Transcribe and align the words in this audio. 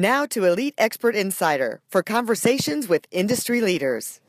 Now 0.00 0.24
to 0.30 0.46
Elite 0.46 0.72
Expert 0.78 1.14
Insider 1.14 1.82
for 1.90 2.02
conversations 2.02 2.88
with 2.88 3.06
industry 3.10 3.60
leaders. 3.60 4.22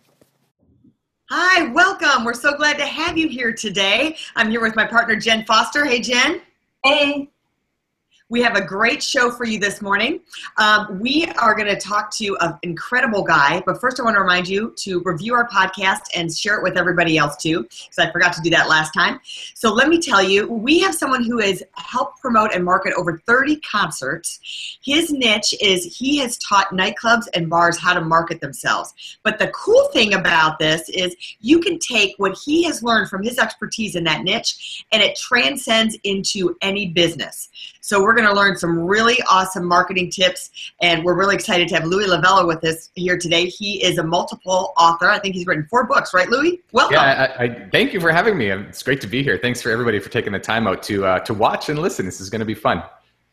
Hi, 1.29 1.71
welcome. 1.71 2.25
We're 2.25 2.33
so 2.33 2.57
glad 2.57 2.77
to 2.77 2.85
have 2.85 3.17
you 3.17 3.29
here 3.29 3.53
today. 3.53 4.17
I'm 4.35 4.49
here 4.51 4.59
with 4.59 4.75
my 4.75 4.85
partner, 4.85 5.15
Jen 5.15 5.45
Foster. 5.45 5.85
Hey, 5.85 6.01
Jen. 6.01 6.41
Hey. 6.83 7.29
We 8.31 8.41
have 8.43 8.55
a 8.55 8.63
great 8.63 9.03
show 9.03 9.29
for 9.29 9.43
you 9.43 9.59
this 9.59 9.81
morning. 9.81 10.21
Um, 10.55 11.01
we 11.01 11.25
are 11.37 11.53
going 11.53 11.67
to 11.67 11.75
talk 11.75 12.15
to 12.15 12.37
an 12.39 12.57
incredible 12.63 13.23
guy, 13.23 13.61
but 13.65 13.81
first 13.81 13.99
I 13.99 14.03
want 14.03 14.15
to 14.15 14.21
remind 14.21 14.47
you 14.47 14.73
to 14.77 15.01
review 15.01 15.33
our 15.33 15.49
podcast 15.49 16.03
and 16.15 16.33
share 16.33 16.57
it 16.57 16.63
with 16.63 16.77
everybody 16.77 17.17
else 17.17 17.35
too, 17.35 17.63
because 17.63 17.99
I 17.99 18.09
forgot 18.09 18.31
to 18.31 18.41
do 18.41 18.49
that 18.51 18.69
last 18.69 18.93
time. 18.93 19.19
So 19.53 19.73
let 19.73 19.89
me 19.89 19.99
tell 19.99 20.23
you, 20.23 20.47
we 20.47 20.79
have 20.79 20.95
someone 20.95 21.25
who 21.25 21.39
has 21.39 21.61
helped 21.73 22.21
promote 22.21 22.53
and 22.53 22.63
market 22.63 22.93
over 22.93 23.21
30 23.27 23.57
concerts. 23.69 24.39
His 24.81 25.11
niche 25.11 25.53
is 25.61 25.97
he 25.97 26.19
has 26.19 26.37
taught 26.37 26.69
nightclubs 26.69 27.27
and 27.33 27.49
bars 27.49 27.77
how 27.77 27.93
to 27.93 27.99
market 27.99 28.39
themselves. 28.39 28.93
But 29.23 29.39
the 29.39 29.49
cool 29.49 29.89
thing 29.89 30.13
about 30.13 30.57
this 30.57 30.87
is 30.87 31.17
you 31.41 31.59
can 31.59 31.79
take 31.79 32.13
what 32.15 32.37
he 32.45 32.63
has 32.63 32.81
learned 32.81 33.09
from 33.09 33.23
his 33.23 33.39
expertise 33.39 33.97
in 33.97 34.05
that 34.05 34.23
niche 34.23 34.85
and 34.93 35.03
it 35.03 35.17
transcends 35.17 35.97
into 36.05 36.55
any 36.61 36.87
business. 36.87 37.49
So 37.83 38.01
we're 38.01 38.13
going 38.13 38.27
to 38.27 38.33
learn 38.33 38.55
some 38.57 38.79
really 38.79 39.17
awesome 39.29 39.65
marketing 39.65 40.11
tips, 40.11 40.51
and 40.81 41.03
we're 41.03 41.15
really 41.15 41.33
excited 41.33 41.67
to 41.69 41.75
have 41.75 41.85
Louie 41.85 42.05
Lavella 42.05 42.47
with 42.47 42.63
us 42.63 42.91
here 42.93 43.17
today. 43.17 43.47
He 43.47 43.83
is 43.83 43.97
a 43.97 44.03
multiple 44.03 44.71
author. 44.77 45.09
I 45.09 45.17
think 45.17 45.33
he's 45.33 45.47
written 45.47 45.65
four 45.67 45.85
books, 45.85 46.13
right, 46.13 46.29
Louie? 46.29 46.61
Welcome. 46.73 46.93
Yeah, 46.93 47.35
I, 47.39 47.43
I 47.43 47.69
thank 47.71 47.91
you 47.91 47.99
for 47.99 48.11
having 48.11 48.37
me. 48.37 48.51
It's 48.51 48.83
great 48.83 49.01
to 49.01 49.07
be 49.07 49.23
here. 49.23 49.39
Thanks 49.39 49.63
for 49.63 49.71
everybody 49.71 49.99
for 49.99 50.09
taking 50.09 50.31
the 50.31 50.39
time 50.39 50.67
out 50.67 50.83
to 50.83 51.05
uh, 51.05 51.19
to 51.21 51.33
watch 51.33 51.69
and 51.69 51.79
listen. 51.79 52.05
This 52.05 52.21
is 52.21 52.29
going 52.29 52.39
to 52.39 52.45
be 52.45 52.53
fun. 52.53 52.83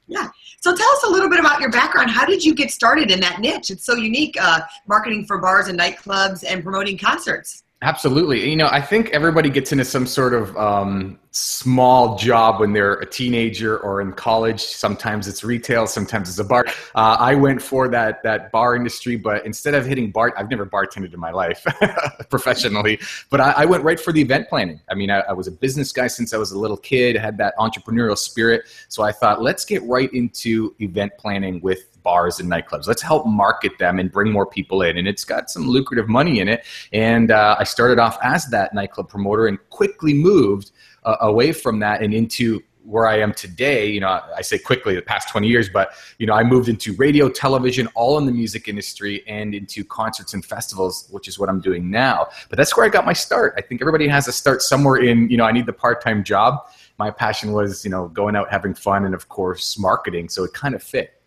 Yeah. 0.07 0.29
So 0.61 0.75
tell 0.75 0.89
us 0.89 1.05
a 1.05 1.11
little 1.11 1.29
bit 1.29 1.41
about 1.41 1.61
your 1.61 1.71
background. 1.71 2.11
How 2.11 2.25
did 2.25 2.43
you 2.43 2.55
get 2.55 2.71
started 2.71 3.11
in 3.11 3.21
that 3.21 3.41
niche? 3.41 3.71
It's 3.71 3.85
so 3.85 3.95
unique, 3.95 4.37
uh, 4.41 4.61
marketing 4.89 5.27
for 5.27 5.39
bars 5.39 5.69
and 5.69 5.79
nightclubs 5.79 6.43
and 6.49 6.65
promoting 6.65 6.97
concerts. 6.97 7.65
Absolutely. 7.81 8.51
You 8.51 8.57
know, 8.57 8.69
I 8.73 8.81
think 8.81 9.11
everybody 9.11 9.49
gets 9.51 9.71
into 9.71 9.85
some 9.85 10.05
sort 10.05 10.35
of 10.35 10.57
um, 10.57 11.17
small 11.31 12.19
job 12.19 12.59
when 12.59 12.73
they're 12.73 12.95
a 12.95 13.07
teenager 13.07 13.79
or 13.79 14.01
in 14.01 14.15
college. 14.15 14.61
Sometimes 14.61 15.29
it's 15.29 15.45
retail, 15.45 15.87
sometimes 15.87 16.29
it's 16.29 16.41
a 16.41 16.45
bar. 16.45 16.67
Uh, 16.97 17.17
I 17.21 17.37
went 17.37 17.63
for 17.63 17.89
that 17.89 18.21
that 18.25 18.51
bar 18.51 18.75
industry, 18.75 19.15
but 19.15 19.47
instead 19.47 19.75
of 19.75 19.87
hitting 19.87 20.11
bar, 20.11 20.35
I've 20.37 20.51
never 20.51 20.67
bartended 20.67 21.15
in 21.15 21.21
my 21.21 21.31
life 21.31 21.65
professionally. 22.31 22.99
But 23.31 23.41
I, 23.41 23.53
I, 23.59 23.65
went 23.65 23.85
right 23.85 24.01
for 24.01 24.13
the 24.13 24.23
event 24.23 24.49
planning. 24.49 24.81
I 24.91 24.95
mean, 24.95 25.13
I, 25.13 25.21
I 25.21 25.33
was 25.33 25.47
a 25.47 25.53
business 25.53 25.93
guy 25.93 26.09
since 26.09 26.35
I 26.35 26.37
was 26.37 26.51
a 26.51 26.59
little 26.59 26.77
kid. 26.77 27.15
Had 27.15 27.39
that 27.39 27.55
entrepreneurial 27.59 28.19
spirit, 28.19 28.63
so 28.89 29.05
I 29.05 29.13
thought, 29.13 29.41
let's 29.41 29.65
get 29.65 29.85
right 29.85 30.13
into 30.13 30.75
event 30.81 31.13
planning 31.17 31.61
with 31.61 31.98
bars 32.03 32.41
and 32.41 32.51
nightclubs. 32.51 32.87
Let's 32.87 33.03
help 33.03 33.27
market 33.27 33.79
them 33.79 33.99
and 33.99 34.11
bring 34.11 34.33
more 34.33 34.47
people 34.47 34.83
in. 34.83 34.97
And 34.97 35.07
it's 35.07 35.25
got 35.25 35.51
some 35.51 35.69
lucrative 35.69 36.09
money 36.09 36.41
in 36.41 36.49
it. 36.49 36.65
And 36.93 37.31
uh, 37.31 37.57
I 37.59 37.65
started 37.65 37.99
off 37.99 38.19
as 38.23 38.47
that 38.47 38.75
nightclub 38.75 39.09
promoter 39.09 39.47
and 39.47 39.59
quickly 39.71 40.15
moved 40.15 40.73
uh, 41.05 41.17
away 41.21 41.53
from 41.53 41.81
that 41.81 42.03
and 42.03 42.13
into 42.13 42.63
where 42.89 43.07
I 43.07 43.19
am 43.19 43.35
today, 43.35 43.87
you 43.87 44.01
know, 44.01 44.21
I 44.35 44.41
say 44.41 44.59
quickly 44.59 44.95
the 44.95 45.03
past 45.03 45.29
20 45.29 45.47
years, 45.47 45.69
but 45.69 45.91
you 46.19 46.27
know, 46.27 46.33
I 46.33 46.43
moved 46.43 46.71
into 46.71 46.95
radio, 46.95 47.29
television, 47.29 47.87
all 47.89 48.17
in 48.17 48.25
the 48.25 48.33
music 48.33 48.67
industry 48.67 49.23
and 49.27 49.55
into 49.55 49.85
concerts 49.85 50.33
and 50.33 50.43
festivals, 50.43 51.07
which 51.11 51.29
is 51.29 51.39
what 51.39 51.51
I'm 51.51 51.61
doing 51.61 51.91
now. 51.91 52.29
But 52.49 52.57
that's 52.57 52.75
where 52.77 52.87
I 52.87 52.89
got 52.89 53.05
my 53.05 53.13
start. 53.13 53.53
I 53.59 53.61
think 53.61 53.83
everybody 53.83 54.09
has 54.09 54.25
to 54.25 54.33
start 54.33 54.63
somewhere 54.63 54.97
in, 54.97 55.29
you 55.29 55.37
know, 55.37 55.45
I 55.45 55.53
need 55.53 55.67
the 55.67 55.73
part-time 55.73 56.25
job. 56.25 56.67
My 56.99 57.11
passion 57.11 57.53
was, 57.53 57.85
you 57.85 57.91
know, 57.91 58.09
going 58.09 58.35
out 58.35 58.51
having 58.51 58.73
fun 58.73 59.05
and 59.05 59.15
of 59.15 59.29
course 59.29 59.79
marketing, 59.79 60.31
so 60.31 60.45
it 60.45 60.55
kind 60.55 60.75
of 60.75 60.83
fit. 60.83 61.18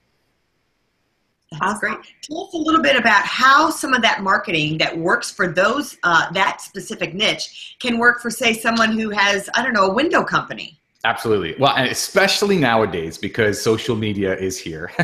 That's 1.59 1.79
great. 1.79 1.97
Tell 2.22 2.45
us 2.45 2.53
a 2.53 2.57
little 2.57 2.81
bit 2.81 2.95
about 2.95 3.25
how 3.25 3.69
some 3.69 3.94
of 3.94 4.01
that 4.03 4.22
marketing 4.22 4.78
that 4.78 4.97
works 4.97 5.29
for 5.29 5.47
those 5.47 5.97
uh, 6.03 6.31
that 6.31 6.62
specific 6.62 7.13
niche 7.13 7.75
can 7.79 7.97
work 7.97 8.22
for, 8.22 8.29
say, 8.29 8.53
someone 8.53 8.97
who 8.97 9.09
has 9.09 9.50
I 9.53 9.61
don't 9.63 9.73
know 9.73 9.88
a 9.88 9.94
window 9.94 10.23
company. 10.23 10.81
Absolutely. 11.03 11.56
Well, 11.57 11.75
and 11.75 11.90
especially 11.90 12.57
nowadays 12.57 13.17
because 13.17 13.59
social 13.59 13.95
media 13.95 14.35
is 14.38 14.57
here, 14.59 14.91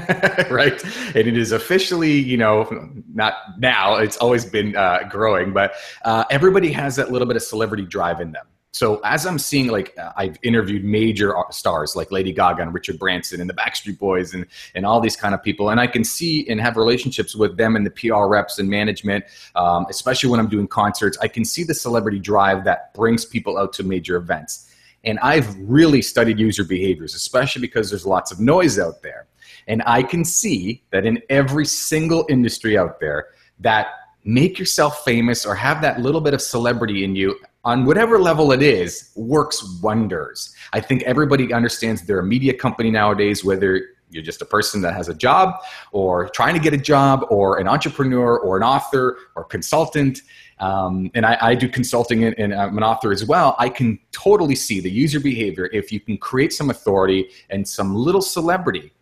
right? 0.52 0.82
And 1.16 1.28
it 1.28 1.36
is 1.36 1.52
officially, 1.52 2.12
you 2.12 2.38
know, 2.38 2.92
not 3.14 3.34
now, 3.58 3.96
it's 3.96 4.18
always 4.18 4.46
been 4.46 4.76
uh, 4.76 5.00
growing, 5.10 5.54
but 5.54 5.74
uh, 6.06 6.24
everybody 6.30 6.72
has 6.72 6.96
that 6.98 7.12
little 7.12 7.28
bit 7.28 7.36
of 7.36 7.42
celebrity 7.42 7.84
drive 7.84 8.22
in 8.22 8.32
them. 8.32 8.46
So 8.72 9.00
as 9.04 9.26
I'm 9.26 9.40
seeing, 9.40 9.68
like 9.68 9.98
uh, 9.98 10.12
I've 10.16 10.38
interviewed 10.44 10.84
major 10.84 11.34
stars 11.52 11.96
like 11.96 12.12
Lady 12.12 12.32
Gaga 12.32 12.62
and 12.62 12.74
Richard 12.74 13.00
Branson 13.00 13.42
and 13.42 13.50
the 13.50 13.54
Backstreet 13.54 13.98
Boys 13.98 14.34
and 14.34 14.46
and 14.76 14.86
all 14.86 15.00
these 15.00 15.16
kind 15.16 15.34
of 15.34 15.42
people, 15.42 15.70
and 15.70 15.80
I 15.80 15.88
can 15.88 16.04
see 16.04 16.48
and 16.48 16.60
have 16.62 16.78
relationships 16.78 17.36
with 17.36 17.58
them 17.58 17.76
and 17.76 17.86
the 17.86 17.92
PR 17.92 18.26
reps 18.26 18.60
and 18.60 18.70
management, 18.70 19.26
um, 19.56 19.86
especially 19.90 20.30
when 20.30 20.40
I'm 20.40 20.50
doing 20.50 20.68
concerts. 20.68 21.18
I 21.22 21.28
can 21.28 21.46
see 21.46 21.64
the 21.64 21.74
celebrity 21.74 22.20
drive 22.20 22.66
that 22.66 22.94
brings 22.94 23.26
people 23.26 23.58
out 23.58 23.74
to 23.74 23.84
major 23.84 24.16
events, 24.16 24.72
and 25.04 25.18
I've 25.20 25.56
really 25.58 26.02
studied 26.02 26.38
user 26.38 26.64
behaviors, 26.64 27.16
especially 27.16 27.62
because 27.62 27.90
there's 27.90 28.06
lots 28.06 28.32
of 28.32 28.40
noise 28.40 28.78
out 28.78 29.02
there, 29.02 29.28
and 29.68 29.82
I 29.88 30.04
can 30.04 30.24
see 30.24 30.84
that 30.92 31.06
in 31.06 31.22
every 31.30 31.66
single 31.66 32.26
industry 32.30 32.78
out 32.78 33.00
there 33.00 33.30
that 33.60 33.88
make 34.24 34.60
yourself 34.60 35.06
famous 35.06 35.46
or 35.46 35.56
have 35.56 35.82
that 35.82 36.02
little 36.02 36.20
bit 36.20 36.34
of 36.34 36.42
celebrity 36.42 37.06
in 37.06 37.16
you 37.16 37.40
on 37.68 37.84
whatever 37.84 38.18
level 38.18 38.54
it 38.54 38.62
is, 38.62 39.12
works 39.18 39.62
wonders. 39.84 40.56
I 40.72 40.80
think 40.80 41.04
everybody 41.04 41.52
understands 41.52 42.02
they're 42.02 42.20
a 42.20 42.24
media 42.24 42.54
company 42.54 42.90
nowadays, 42.90 43.44
whether 43.44 43.90
you're 44.10 44.24
just 44.24 44.42
a 44.42 44.46
person 44.46 44.80
that 44.84 44.94
has 44.94 45.10
a 45.10 45.14
job 45.14 45.56
or 45.92 46.30
trying 46.30 46.54
to 46.54 46.62
get 46.62 46.74
a 46.74 46.78
job 46.78 47.26
or 47.30 47.58
an 47.58 47.68
entrepreneur 47.68 48.40
or 48.40 48.56
an 48.56 48.64
author 48.64 49.18
or 49.36 49.44
consultant. 49.44 50.22
Um, 50.60 51.12
and 51.14 51.26
I, 51.26 51.38
I, 51.42 51.56
do 51.56 51.68
consulting 51.68 52.24
and, 52.24 52.40
and, 52.40 52.56
I'm 52.56 52.78
an 52.78 52.86
author 52.86 53.12
as 53.12 53.26
well. 53.26 53.54
I 53.60 53.68
can 53.68 54.00
totally 54.14 54.56
see 54.56 54.80
the 54.80 54.90
user 54.90 55.20
behavior. 55.20 55.70
If 55.74 55.92
you 55.92 56.00
can 56.00 56.18
create 56.18 56.54
some 56.54 56.70
authority 56.70 57.30
and 57.50 57.68
some 57.68 57.94
little 57.94 58.22
celebrity, 58.22 58.94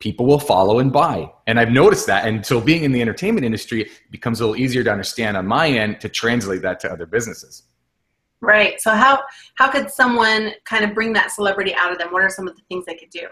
people 0.00 0.26
will 0.26 0.40
follow 0.40 0.80
and 0.80 0.92
buy. 0.92 1.32
And 1.46 1.60
I've 1.60 1.70
noticed 1.70 2.08
that. 2.08 2.26
And 2.26 2.44
so 2.44 2.60
being 2.60 2.82
in 2.82 2.90
the 2.90 3.00
entertainment 3.00 3.46
industry 3.46 3.88
becomes 4.10 4.40
a 4.40 4.46
little 4.46 4.60
easier 4.60 4.82
to 4.82 4.90
understand 4.90 5.36
on 5.36 5.46
my 5.46 5.68
end 5.68 6.00
to 6.00 6.08
translate 6.08 6.62
that 6.62 6.80
to 6.80 6.92
other 6.92 7.06
businesses. 7.06 7.62
Right. 8.42 8.80
So 8.80 8.90
how 8.90 9.22
how 9.56 9.70
could 9.70 9.90
someone 9.90 10.52
kind 10.64 10.84
of 10.84 10.94
bring 10.94 11.12
that 11.12 11.30
celebrity 11.30 11.74
out 11.74 11.92
of 11.92 11.98
them? 11.98 12.12
What 12.12 12.22
are 12.22 12.30
some 12.30 12.48
of 12.48 12.56
the 12.56 12.62
things 12.68 12.86
they 12.86 12.94
could 12.94 13.10
do? 13.10 13.26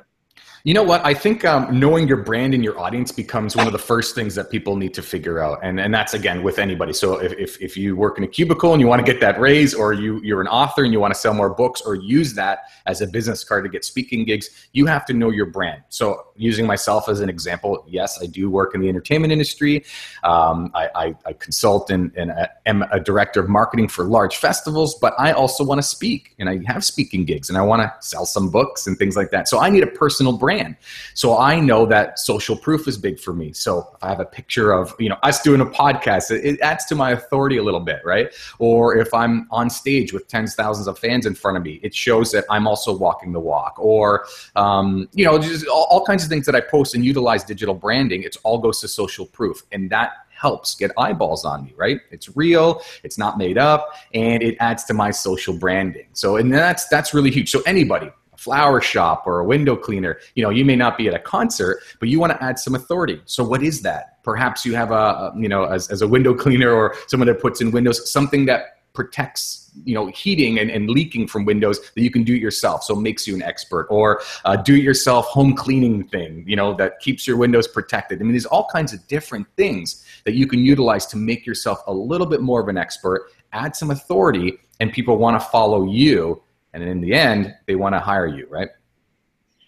You 0.65 0.75
know 0.75 0.83
what? 0.83 1.05
I 1.05 1.15
think 1.15 1.45
um, 1.45 1.79
knowing 1.79 2.09
your 2.09 2.19
brand 2.19 2.53
and 2.53 2.65
your 2.65 2.79
audience 2.79 3.13
becomes 3.13 3.57
one 3.57 3.67
of 3.67 3.73
the 3.73 3.79
first 3.79 4.15
things 4.15 4.35
that 4.35 4.51
people 4.51 4.77
need 4.77 4.93
to 4.95 5.03
figure 5.03 5.39
out, 5.39 5.61
and 5.63 5.81
and 5.81 5.95
that's 5.95 6.15
again 6.15 6.43
with 6.43 6.59
anybody. 6.59 6.93
So 6.93 7.19
if 7.19 7.33
if, 7.35 7.63
if 7.63 7.77
you 7.77 7.97
work 7.97 8.19
in 8.19 8.25
a 8.25 8.27
cubicle 8.27 8.73
and 8.73 8.81
you 8.81 8.87
want 8.87 9.05
to 9.05 9.11
get 9.11 9.21
that 9.21 9.41
raise, 9.41 9.73
or 9.73 9.93
you 9.93 10.21
you're 10.23 10.41
an 10.41 10.49
author 10.49 10.83
and 10.83 10.93
you 10.93 11.01
want 11.01 11.15
to 11.15 11.21
sell 11.21 11.33
more 11.33 11.51
books, 11.51 11.81
or 11.81 11.95
use 11.95 12.35
that 12.35 12.65
as 12.87 13.01
a 13.01 13.07
business 13.07 13.45
card 13.45 13.65
to 13.65 13.71
get 13.71 13.85
speaking 13.85 14.25
gigs, 14.25 14.69
you 14.73 14.87
have 14.87 15.05
to 15.07 15.13
know 15.13 15.31
your 15.31 15.47
brand. 15.47 15.83
So 15.91 16.27
using 16.37 16.67
myself 16.67 17.09
as 17.09 17.21
an 17.21 17.29
example, 17.29 17.85
yes, 17.87 18.19
I 18.23 18.27
do 18.27 18.51
work 18.51 18.75
in 18.75 18.81
the 18.81 18.89
entertainment 18.89 19.33
industry. 19.33 19.85
Um, 20.25 20.71
I, 20.75 20.89
I, 20.95 21.15
I, 21.27 21.33
consult 21.35 21.91
and, 21.91 22.13
and 22.17 22.33
am 22.67 22.83
a 22.91 23.01
director 23.01 23.41
of 23.41 23.49
marketing 23.49 23.89
for 23.89 24.05
large 24.05 24.37
festivals, 24.37 24.95
but 24.95 25.15
I 25.19 25.33
also 25.33 25.65
want 25.65 25.81
to 25.81 25.87
speak, 25.87 26.35
and 26.39 26.49
I 26.49 26.61
have 26.67 26.85
speaking 26.85 27.25
gigs, 27.25 27.49
and 27.49 27.59
I 27.59 27.63
want 27.63 27.83
to 27.83 27.93
sell 28.01 28.25
some 28.25 28.51
books 28.51 28.87
and 28.87 28.97
things 28.97 29.17
like 29.17 29.31
that. 29.33 29.49
So 29.49 29.59
I 29.61 29.69
need 29.69 29.83
a 29.83 29.89
personal 29.89 30.38
brand. 30.39 30.77
So 31.15 31.37
I 31.37 31.61
know 31.61 31.87
that 31.87 32.19
social 32.19 32.57
proof 32.57 32.89
is 32.89 32.97
big 32.97 33.19
for 33.19 33.33
me. 33.33 33.53
So 33.53 33.91
if 33.95 34.03
I 34.03 34.09
have 34.09 34.21
a 34.21 34.25
picture 34.25 34.73
of, 34.73 34.95
you 34.99 35.09
know, 35.09 35.17
us 35.23 35.43
doing 35.43 35.61
a 35.61 35.67
podcast, 35.67 36.31
it, 36.31 36.45
it 36.45 36.61
adds 36.61 36.85
to 36.87 36.95
my 36.95 37.11
authority 37.11 37.57
a 37.59 37.63
little 37.63 37.81
bit, 37.81 38.01
right? 38.05 38.33
Or 38.59 38.97
if 38.97 39.13
I'm 39.13 39.47
on 39.51 39.69
stage 39.71 40.13
with 40.13 40.29
tens 40.29 40.55
thousands 40.55 40.87
of 40.87 40.99
fans 40.99 41.27
in 41.27 41.35
front 41.35 41.57
of 41.57 41.63
me, 41.63 41.81
it 41.83 41.95
shows 41.95 42.33
that 42.33 42.45
I'm 42.51 42.67
also 42.67 42.97
walking 42.97 43.33
the 43.33 43.41
walk. 43.41 43.75
Or, 43.79 44.27
um, 44.57 45.09
you 45.13 45.25
know, 45.25 45.39
just 45.39 45.67
all, 45.67 45.87
all 45.91 46.05
kinds 46.05 46.23
of 46.23 46.29
things 46.29 46.47
that 46.47 46.55
I 46.55 46.61
post 46.61 46.95
and 46.95 47.05
utilize 47.05 47.45
digital 47.45 47.75
branding. 47.75 48.23
It 48.23 48.37
all 48.45 48.59
goes 48.59 48.81
to 48.81 48.89
social 48.89 49.27
proof. 49.27 49.63
And 49.73 49.91
that 49.91 50.13
helps 50.39 50.77
get 50.77 50.93
eyeballs 50.97 51.45
on 51.45 51.65
me, 51.65 51.75
right? 51.77 52.01
It's 52.11 52.37
real, 52.37 52.81
it's 53.03 53.19
not 53.19 53.39
made 53.39 53.59
up, 53.59 53.91
and 54.15 54.43
it 54.43 54.57
adds 54.61 54.85
to 54.85 54.95
my 54.95 55.11
social 55.11 55.53
branding. 55.53 56.07
So, 56.13 56.37
and 56.37 56.53
that's 56.53 56.87
that's 56.89 57.13
really 57.13 57.31
huge. 57.31 57.51
So 57.51 57.61
anybody, 57.63 58.11
flower 58.39 58.81
shop 58.81 59.25
or 59.27 59.41
a 59.41 59.45
window 59.45 59.75
cleaner. 59.75 60.19
You 60.37 60.45
know, 60.45 60.51
you 60.51 60.65
may 60.65 60.77
not 60.77 60.97
be 60.97 61.09
at 61.09 61.15
a 61.15 61.19
concert, 61.19 61.81
but 61.99 62.09
you 62.09 62.21
want 62.21 62.33
to 62.33 62.43
add 62.43 62.59
some 62.59 62.77
authority. 62.77 63.21
So 63.25 63.43
what 63.43 63.65
is 63.65 63.83
that? 63.83 64.23
Perhaps 64.23 64.65
you 64.65 64.77
have 64.77 64.93
a, 64.93 65.33
you 65.37 65.49
know, 65.49 65.65
as, 65.65 65.91
as 65.91 66.03
a 66.03 66.09
window 66.09 66.35
cleaner 66.45 66.71
or 66.71 66.95
someone 67.09 67.27
that 67.27 67.41
puts 67.41 67.61
in 67.61 67.73
windows, 67.73 68.11
something 68.11 68.47
that 68.47 68.79
protects 68.95 69.71
you 69.85 69.95
know 69.95 70.07
heating 70.07 70.59
and, 70.59 70.71
and 70.73 70.91
leaking 70.91 71.25
from 71.29 71.45
windows 71.45 71.79
that 71.95 72.03
you 72.03 72.11
can 72.11 72.25
do 72.25 72.35
yourself 72.35 72.83
so 72.83 72.97
makes 72.97 73.29
you 73.29 73.35
an 73.37 73.43
expert 73.43 73.87
or 73.91 74.21
do 74.65 74.75
yourself 74.75 75.27
home 75.27 75.55
cleaning 75.55 76.03
thing 76.09 76.43
you 76.49 76.57
know 76.57 76.75
that 76.75 76.99
keeps 76.99 77.25
your 77.25 77.37
windows 77.37 77.69
protected 77.69 78.21
i 78.21 78.25
mean 78.25 78.33
there's 78.33 78.47
all 78.47 78.67
kinds 78.73 78.93
of 78.93 79.07
different 79.07 79.47
things 79.57 80.05
that 80.25 80.35
you 80.35 80.49
can 80.49 80.59
utilize 80.59 81.07
to 81.07 81.17
make 81.17 81.47
yourself 81.47 81.81
a 81.87 81.93
little 81.93 82.27
bit 82.27 82.41
more 82.41 82.61
of 82.61 82.67
an 82.67 82.77
expert 82.77 83.31
add 83.53 83.77
some 83.77 83.93
authority 83.93 84.59
and 84.81 84.93
people 84.93 85.17
want 85.17 85.41
to 85.41 85.49
follow 85.49 85.85
you 85.85 86.43
and 86.81 86.89
in 86.89 87.01
the 87.01 87.13
end 87.13 87.55
they 87.67 87.75
want 87.75 87.95
to 87.95 88.01
hire 88.01 88.27
you 88.27 88.47
right 88.51 88.71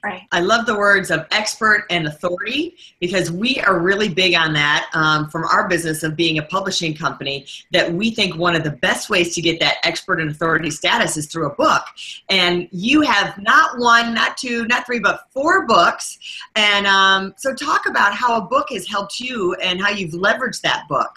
Right. 0.03 0.23
I 0.33 0.41
love 0.41 0.65
the 0.65 0.79
words 0.79 1.11
of 1.11 1.27
expert 1.31 1.85
and 1.91 2.07
authority 2.07 2.77
because 3.01 3.31
we 3.31 3.61
are 3.61 3.79
really 3.79 4.09
big 4.09 4.35
on 4.35 4.55
that 4.55 4.89
um, 4.95 5.29
from 5.29 5.45
our 5.45 5.69
business 5.69 6.03
of 6.03 6.17
being 6.17 6.39
a 6.39 6.43
publishing 6.43 6.95
company. 6.95 7.45
That 7.73 7.93
we 7.93 8.11
think 8.11 8.37
one 8.37 8.57
of 8.57 8.65
the 8.65 8.71
best 8.71 9.11
ways 9.11 9.35
to 9.35 9.43
get 9.43 9.61
that 9.61 9.77
expert 9.83 10.19
and 10.19 10.31
authority 10.31 10.71
status 10.71 11.19
is 11.19 11.27
through 11.27 11.51
a 11.51 11.55
book. 11.55 11.83
And 12.31 12.67
you 12.73 13.03
have 13.03 13.37
not 13.43 13.79
one, 13.79 14.15
not 14.15 14.39
two, 14.39 14.65
not 14.69 14.87
three, 14.87 15.01
but 15.01 15.27
four 15.35 15.67
books. 15.67 16.19
And 16.57 16.87
um, 16.87 17.35
so, 17.37 17.55
talk 17.55 17.85
about 17.87 18.15
how 18.15 18.39
a 18.39 18.47
book 18.47 18.69
has 18.71 18.89
helped 18.89 19.21
you 19.21 19.55
and 19.63 19.83
how 19.83 19.91
you've 19.91 20.13
leveraged 20.13 20.63
that 20.63 20.89
book. 20.89 21.11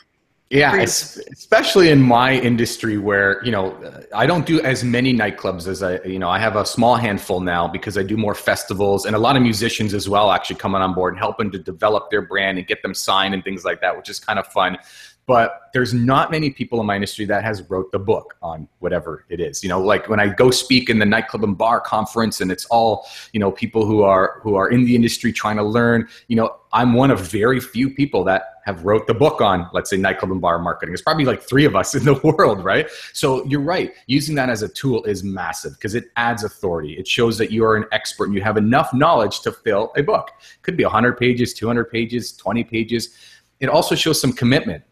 Yeah, 0.53 0.75
especially 0.75 1.89
in 1.89 2.00
my 2.00 2.33
industry 2.33 3.00
where, 3.00 3.44
you 3.44 3.51
know, 3.51 3.71
uh, 3.71 4.03
I 4.13 4.27
don't 4.27 4.45
do 4.45 4.61
as 4.61 4.83
many 4.83 5.11
nightclubs 5.11 5.67
as 5.67 5.81
I, 5.81 6.00
you 6.03 6.19
know, 6.19 6.29
I 6.29 6.38
have 6.38 6.55
a 6.55 6.63
small 6.63 6.95
handful 6.95 7.39
now 7.39 7.67
because 7.67 7.97
I 7.97 8.03
do 8.03 8.17
more 8.17 8.35
festivals 8.35 9.07
and 9.07 9.15
a 9.15 9.19
lot 9.19 9.35
of 9.35 9.41
musicians 9.41 9.95
as 9.95 10.07
well 10.07 10.31
actually 10.31 10.57
coming 10.57 10.83
on 10.83 10.94
board 10.94 11.15
and 11.15 11.19
helping 11.19 11.50
to 11.53 11.57
develop 11.57 12.11
their 12.11 12.21
brand 12.21 12.59
and 12.59 12.67
get 12.67 12.83
them 12.83 12.94
signed 12.94 13.33
and 13.33 13.44
things 13.44 13.65
like 13.65 13.81
that, 13.81 13.97
which 13.97 14.09
is 14.09 14.19
kind 14.19 14.38
of 14.38 14.45
fun. 14.45 14.77
But 15.25 15.71
there's 15.73 15.91
not 15.91 16.29
many 16.29 16.51
people 16.51 16.79
in 16.81 16.85
my 16.85 16.95
industry 16.95 17.25
that 17.25 17.44
has 17.44 17.63
wrote 17.67 17.91
the 17.91 17.97
book 17.97 18.35
on 18.44 18.67
whatever 18.79 19.25
it 19.29 19.39
is 19.39 19.63
you 19.63 19.69
know 19.69 19.79
like 19.81 20.09
when 20.09 20.19
i 20.19 20.27
go 20.27 20.51
speak 20.51 20.89
in 20.89 21.00
the 21.00 21.05
nightclub 21.05 21.44
and 21.45 21.57
bar 21.57 21.79
conference 21.79 22.41
and 22.41 22.51
it's 22.51 22.65
all 22.65 23.07
you 23.31 23.39
know 23.39 23.51
people 23.51 23.85
who 23.85 24.03
are 24.03 24.41
who 24.44 24.55
are 24.55 24.69
in 24.69 24.83
the 24.83 24.95
industry 24.95 25.31
trying 25.31 25.55
to 25.55 25.63
learn 25.63 26.07
you 26.27 26.35
know 26.35 26.57
i'm 26.73 26.94
one 26.94 27.09
of 27.09 27.21
very 27.21 27.61
few 27.61 27.89
people 27.89 28.23
that 28.25 28.52
have 28.65 28.86
wrote 28.86 29.07
the 29.07 29.13
book 29.13 29.42
on 29.42 29.69
let's 29.74 29.89
say 29.89 29.98
nightclub 29.98 30.31
and 30.31 30.42
bar 30.42 30.60
marketing. 30.60 30.92
There's 30.92 31.01
probably 31.01 31.25
like 31.25 31.42
three 31.42 31.65
of 31.65 31.75
us 31.75 31.95
in 31.95 32.04
the 32.04 32.13
world 32.38 32.63
right? 32.63 32.89
So 33.13 33.45
you're 33.45 33.62
right. 33.62 33.94
Using 34.07 34.36
that 34.36 34.50
as 34.50 34.63
a 34.63 34.69
tool 34.69 35.04
is 35.06 35.24
massive 35.24 35.74
because 35.74 35.95
it 35.95 36.06
adds 36.15 36.44
authority. 36.44 36.98
It 36.98 37.07
shows 37.07 37.38
that 37.38 37.51
you 37.51 37.63
are 37.65 37.75
an 37.75 37.86
expert 37.92 38.25
and 38.25 38.36
you 38.36 38.42
have 38.42 38.57
enough 38.57 38.94
knowledge 38.94 39.42
to 39.42 39.51
fill 39.51 39.92
a 39.95 40.04
book. 40.04 40.31
Could 40.62 40.77
be 40.77 40.83
100 40.83 41.18
pages 41.18 41.54
200 41.54 41.86
pages 41.86 42.33
20 42.33 42.63
pages. 42.63 43.18
It 43.60 43.69
also 43.69 43.95
shows 43.95 44.19
some 44.19 44.33
commitment 44.33 44.83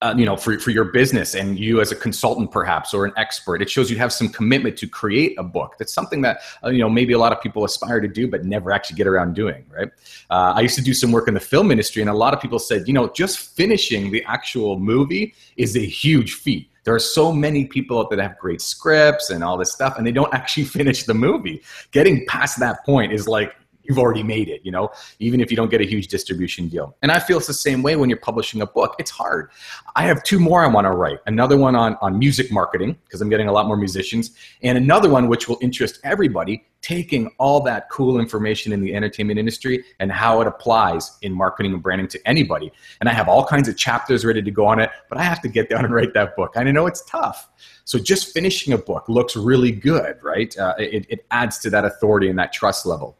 uh, 0.00 0.14
you 0.16 0.24
know 0.24 0.36
for, 0.36 0.58
for 0.58 0.70
your 0.70 0.84
business 0.84 1.34
and 1.34 1.58
you 1.58 1.80
as 1.80 1.90
a 1.90 1.96
consultant 1.96 2.50
perhaps 2.50 2.94
or 2.94 3.04
an 3.04 3.12
expert 3.16 3.60
it 3.60 3.68
shows 3.68 3.90
you 3.90 3.96
have 3.96 4.12
some 4.12 4.28
commitment 4.28 4.76
to 4.78 4.86
create 4.86 5.34
a 5.38 5.42
book. 5.42 5.74
That's 5.78 5.92
something 5.92 6.20
that 6.22 6.40
uh, 6.64 6.68
you 6.68 6.78
know 6.78 6.88
maybe 6.88 7.12
a 7.12 7.18
lot 7.18 7.32
of 7.32 7.40
people 7.40 7.64
aspire 7.64 8.00
to 8.00 8.08
do 8.08 8.28
but 8.28 8.44
never 8.44 8.70
actually 8.70 8.96
get 8.96 9.06
around 9.06 9.34
doing 9.34 9.64
right? 9.70 9.90
Uh, 10.30 10.52
i 10.56 10.60
used 10.60 10.76
to 10.76 10.82
do 10.82 10.94
some 10.94 11.10
work 11.10 11.26
in 11.28 11.34
the 11.34 11.40
film 11.40 11.70
industry 11.70 12.00
and 12.00 12.10
a 12.10 12.14
lot 12.14 12.32
of 12.32 12.40
people 12.40 12.58
said 12.58 12.86
you 12.86 12.94
know 12.94 13.08
just 13.08 13.56
finishing 13.56 14.10
the 14.10 14.22
actual 14.24 14.78
movie 14.78 15.34
is 15.56 15.76
a 15.76 15.84
huge 15.84 16.34
feat. 16.34 16.70
There 16.84 16.94
are 16.94 17.00
so 17.00 17.32
many 17.32 17.66
people 17.66 18.08
that 18.08 18.18
have 18.18 18.38
great 18.38 18.62
scripts 18.62 19.30
and 19.30 19.44
all 19.44 19.58
this 19.58 19.72
stuff 19.72 19.98
and 19.98 20.06
they 20.06 20.12
don't 20.12 20.32
actually 20.40 20.64
finish 20.64 21.04
the 21.04 21.14
movie. 21.14 21.62
Getting 21.90 22.24
past 22.26 22.60
that 22.60 22.84
point 22.86 23.12
is 23.12 23.26
like 23.26 23.54
you've 23.88 23.98
already 23.98 24.22
made 24.22 24.48
it, 24.48 24.60
you 24.64 24.70
know, 24.70 24.90
even 25.18 25.40
if 25.40 25.50
you 25.50 25.56
don't 25.56 25.70
get 25.70 25.80
a 25.80 25.84
huge 25.84 26.08
distribution 26.08 26.68
deal. 26.68 26.96
And 27.02 27.10
I 27.10 27.18
feel 27.18 27.38
it's 27.38 27.46
the 27.46 27.54
same 27.54 27.82
way 27.82 27.96
when 27.96 28.10
you're 28.10 28.18
publishing 28.18 28.60
a 28.62 28.66
book. 28.66 28.94
It's 28.98 29.10
hard. 29.10 29.50
I 29.96 30.02
have 30.02 30.22
two 30.22 30.38
more 30.38 30.62
I 30.62 30.68
want 30.68 30.86
to 30.86 30.90
write. 30.90 31.18
Another 31.26 31.56
one 31.56 31.74
on, 31.74 31.96
on 32.00 32.18
music 32.18 32.52
marketing, 32.52 32.96
because 33.04 33.20
I'm 33.20 33.28
getting 33.28 33.48
a 33.48 33.52
lot 33.52 33.66
more 33.66 33.76
musicians, 33.76 34.32
and 34.62 34.76
another 34.76 35.08
one 35.08 35.28
which 35.28 35.48
will 35.48 35.58
interest 35.60 36.00
everybody, 36.04 36.64
taking 36.80 37.28
all 37.38 37.60
that 37.60 37.90
cool 37.90 38.20
information 38.20 38.72
in 38.72 38.80
the 38.80 38.94
entertainment 38.94 39.38
industry 39.38 39.84
and 39.98 40.12
how 40.12 40.40
it 40.40 40.46
applies 40.46 41.18
in 41.22 41.32
marketing 41.32 41.72
and 41.72 41.82
branding 41.82 42.06
to 42.06 42.28
anybody. 42.28 42.70
And 43.00 43.08
I 43.08 43.12
have 43.12 43.28
all 43.28 43.44
kinds 43.44 43.68
of 43.68 43.76
chapters 43.76 44.24
ready 44.24 44.42
to 44.42 44.50
go 44.50 44.64
on 44.64 44.78
it, 44.78 44.90
but 45.08 45.18
I 45.18 45.22
have 45.24 45.40
to 45.42 45.48
get 45.48 45.68
down 45.68 45.84
and 45.84 45.92
write 45.92 46.14
that 46.14 46.36
book. 46.36 46.52
And 46.54 46.68
I 46.68 46.72
know 46.72 46.86
it's 46.86 47.02
tough. 47.04 47.48
So 47.84 47.98
just 47.98 48.32
finishing 48.32 48.74
a 48.74 48.78
book 48.78 49.08
looks 49.08 49.34
really 49.34 49.72
good, 49.72 50.18
right? 50.22 50.56
Uh, 50.56 50.74
it, 50.78 51.06
it 51.08 51.26
adds 51.32 51.58
to 51.60 51.70
that 51.70 51.84
authority 51.84 52.28
and 52.28 52.38
that 52.38 52.52
trust 52.52 52.86
level. 52.86 53.17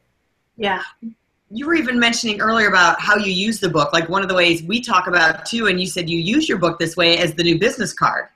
Yeah. 0.59 0.83
You 1.51 1.67
were 1.67 1.75
even 1.75 1.99
mentioning 1.99 2.43
earlier 2.43 2.69
about 2.69 3.01
how 3.01 3.17
you 3.17 3.33
use 3.33 3.59
the 3.59 3.71
book. 3.71 3.95
Like 3.95 4.09
one 4.11 4.21
of 4.23 4.29
the 4.29 4.35
ways 4.35 4.63
we 4.63 4.83
talk 4.83 5.07
about 5.07 5.47
too, 5.47 5.69
and 5.69 5.81
you 5.81 5.87
said 5.87 6.11
you 6.11 6.19
use 6.19 6.47
your 6.49 6.59
book 6.59 6.79
this 6.79 6.97
way 6.97 7.17
as 7.17 7.33
the 7.35 7.43
new 7.43 7.59
business 7.59 7.95
card. 7.95 8.29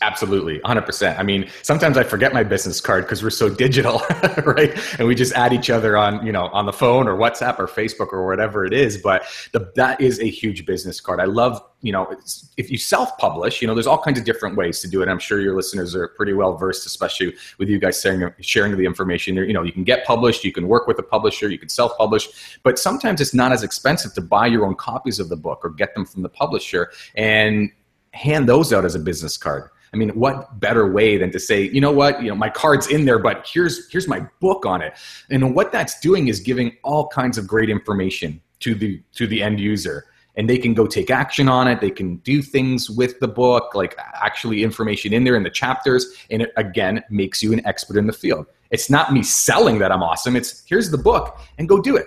Absolutely, 0.00 0.60
100%. 0.60 1.18
I 1.18 1.24
mean, 1.24 1.50
sometimes 1.62 1.98
I 1.98 2.04
forget 2.04 2.32
my 2.32 2.44
business 2.44 2.80
card 2.80 3.04
because 3.04 3.20
we're 3.20 3.30
so 3.30 3.48
digital, 3.48 3.98
right? 4.44 4.72
And 4.96 5.08
we 5.08 5.16
just 5.16 5.32
add 5.32 5.52
each 5.52 5.70
other 5.70 5.96
on, 5.96 6.24
you 6.24 6.30
know, 6.30 6.44
on 6.52 6.66
the 6.66 6.72
phone 6.72 7.08
or 7.08 7.16
WhatsApp 7.16 7.58
or 7.58 7.66
Facebook 7.66 8.12
or 8.12 8.24
whatever 8.24 8.64
it 8.64 8.72
is. 8.72 8.98
But 8.98 9.24
the, 9.50 9.72
that 9.74 10.00
is 10.00 10.20
a 10.20 10.30
huge 10.30 10.64
business 10.66 11.00
card. 11.00 11.18
I 11.18 11.24
love, 11.24 11.60
you 11.82 11.90
know, 11.90 12.14
if 12.56 12.70
you 12.70 12.78
self-publish, 12.78 13.60
you 13.60 13.66
know, 13.66 13.74
there's 13.74 13.88
all 13.88 13.98
kinds 14.00 14.20
of 14.20 14.24
different 14.24 14.54
ways 14.56 14.78
to 14.82 14.88
do 14.88 15.02
it. 15.02 15.08
I'm 15.08 15.18
sure 15.18 15.40
your 15.40 15.56
listeners 15.56 15.96
are 15.96 16.06
pretty 16.06 16.32
well 16.32 16.56
versed, 16.56 16.86
especially 16.86 17.34
with 17.58 17.68
you 17.68 17.80
guys 17.80 18.00
sharing 18.00 18.32
sharing 18.40 18.76
the 18.76 18.84
information. 18.84 19.34
You 19.34 19.52
know, 19.52 19.64
you 19.64 19.72
can 19.72 19.82
get 19.82 20.06
published, 20.06 20.44
you 20.44 20.52
can 20.52 20.68
work 20.68 20.86
with 20.86 21.00
a 21.00 21.02
publisher, 21.02 21.48
you 21.48 21.58
can 21.58 21.68
self-publish, 21.68 22.60
but 22.62 22.78
sometimes 22.78 23.20
it's 23.20 23.34
not 23.34 23.50
as 23.50 23.64
expensive 23.64 24.14
to 24.14 24.20
buy 24.20 24.46
your 24.46 24.64
own 24.64 24.76
copies 24.76 25.18
of 25.18 25.28
the 25.28 25.36
book 25.36 25.64
or 25.64 25.70
get 25.70 25.92
them 25.96 26.06
from 26.06 26.22
the 26.22 26.28
publisher 26.28 26.92
and 27.16 27.72
hand 28.12 28.48
those 28.48 28.72
out 28.72 28.84
as 28.84 28.94
a 28.94 29.00
business 29.00 29.36
card 29.36 29.70
I 29.92 29.96
mean, 29.96 30.10
what 30.10 30.60
better 30.60 30.90
way 30.90 31.16
than 31.16 31.30
to 31.32 31.40
say, 31.40 31.62
you 31.62 31.80
know 31.80 31.92
what, 31.92 32.22
you 32.22 32.28
know, 32.28 32.34
my 32.34 32.50
card's 32.50 32.88
in 32.88 33.04
there, 33.04 33.18
but 33.18 33.46
here's 33.50 33.90
here's 33.90 34.08
my 34.08 34.26
book 34.40 34.66
on 34.66 34.82
it. 34.82 34.94
And 35.30 35.54
what 35.54 35.72
that's 35.72 35.98
doing 36.00 36.28
is 36.28 36.40
giving 36.40 36.76
all 36.82 37.08
kinds 37.08 37.38
of 37.38 37.46
great 37.46 37.70
information 37.70 38.40
to 38.60 38.74
the 38.74 39.02
to 39.14 39.26
the 39.26 39.42
end 39.42 39.60
user. 39.60 40.06
And 40.36 40.48
they 40.48 40.58
can 40.58 40.72
go 40.72 40.86
take 40.86 41.10
action 41.10 41.48
on 41.48 41.66
it. 41.66 41.80
They 41.80 41.90
can 41.90 42.18
do 42.18 42.42
things 42.42 42.88
with 42.88 43.18
the 43.18 43.26
book, 43.26 43.74
like 43.74 43.98
actually 44.14 44.62
information 44.62 45.12
in 45.12 45.24
there 45.24 45.34
in 45.34 45.42
the 45.42 45.50
chapters. 45.50 46.06
And 46.30 46.42
it 46.42 46.52
again 46.56 47.02
makes 47.10 47.42
you 47.42 47.52
an 47.52 47.66
expert 47.66 47.96
in 47.96 48.06
the 48.06 48.12
field. 48.12 48.46
It's 48.70 48.88
not 48.88 49.12
me 49.12 49.22
selling 49.24 49.78
that 49.78 49.90
I'm 49.90 50.02
awesome. 50.02 50.36
It's 50.36 50.62
here's 50.66 50.90
the 50.90 50.98
book 50.98 51.40
and 51.58 51.68
go 51.68 51.80
do 51.80 51.96
it. 51.96 52.06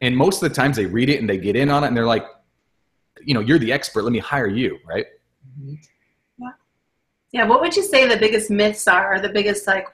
And 0.00 0.16
most 0.16 0.42
of 0.42 0.48
the 0.48 0.54
times 0.54 0.76
they 0.76 0.86
read 0.86 1.10
it 1.10 1.20
and 1.20 1.28
they 1.28 1.36
get 1.38 1.56
in 1.56 1.68
on 1.70 1.84
it 1.84 1.88
and 1.88 1.96
they're 1.96 2.06
like, 2.06 2.24
you 3.20 3.34
know, 3.34 3.40
you're 3.40 3.58
the 3.58 3.72
expert. 3.72 4.02
Let 4.02 4.12
me 4.12 4.20
hire 4.20 4.46
you, 4.46 4.78
right? 4.86 5.06
Mm-hmm. 5.60 5.74
Yeah, 7.32 7.44
what 7.46 7.60
would 7.60 7.76
you 7.76 7.82
say 7.82 8.08
the 8.08 8.16
biggest 8.16 8.50
myths 8.50 8.88
are, 8.88 9.14
or 9.14 9.20
the 9.20 9.28
biggest 9.28 9.66
like 9.66 9.86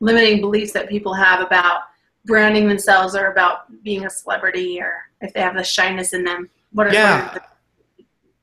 limiting 0.00 0.40
beliefs 0.40 0.72
that 0.72 0.88
people 0.88 1.14
have 1.14 1.40
about 1.40 1.82
branding 2.24 2.68
themselves, 2.68 3.14
or 3.14 3.26
about 3.30 3.82
being 3.82 4.06
a 4.06 4.10
celebrity, 4.10 4.80
or 4.80 4.92
if 5.20 5.32
they 5.32 5.40
have 5.40 5.54
the 5.56 5.62
shyness 5.64 6.12
in 6.12 6.24
them? 6.24 6.50
What 6.72 6.88
are, 6.88 6.92
yeah. 6.92 7.22
What 7.26 7.36
are 7.36 7.38
the- 7.38 7.49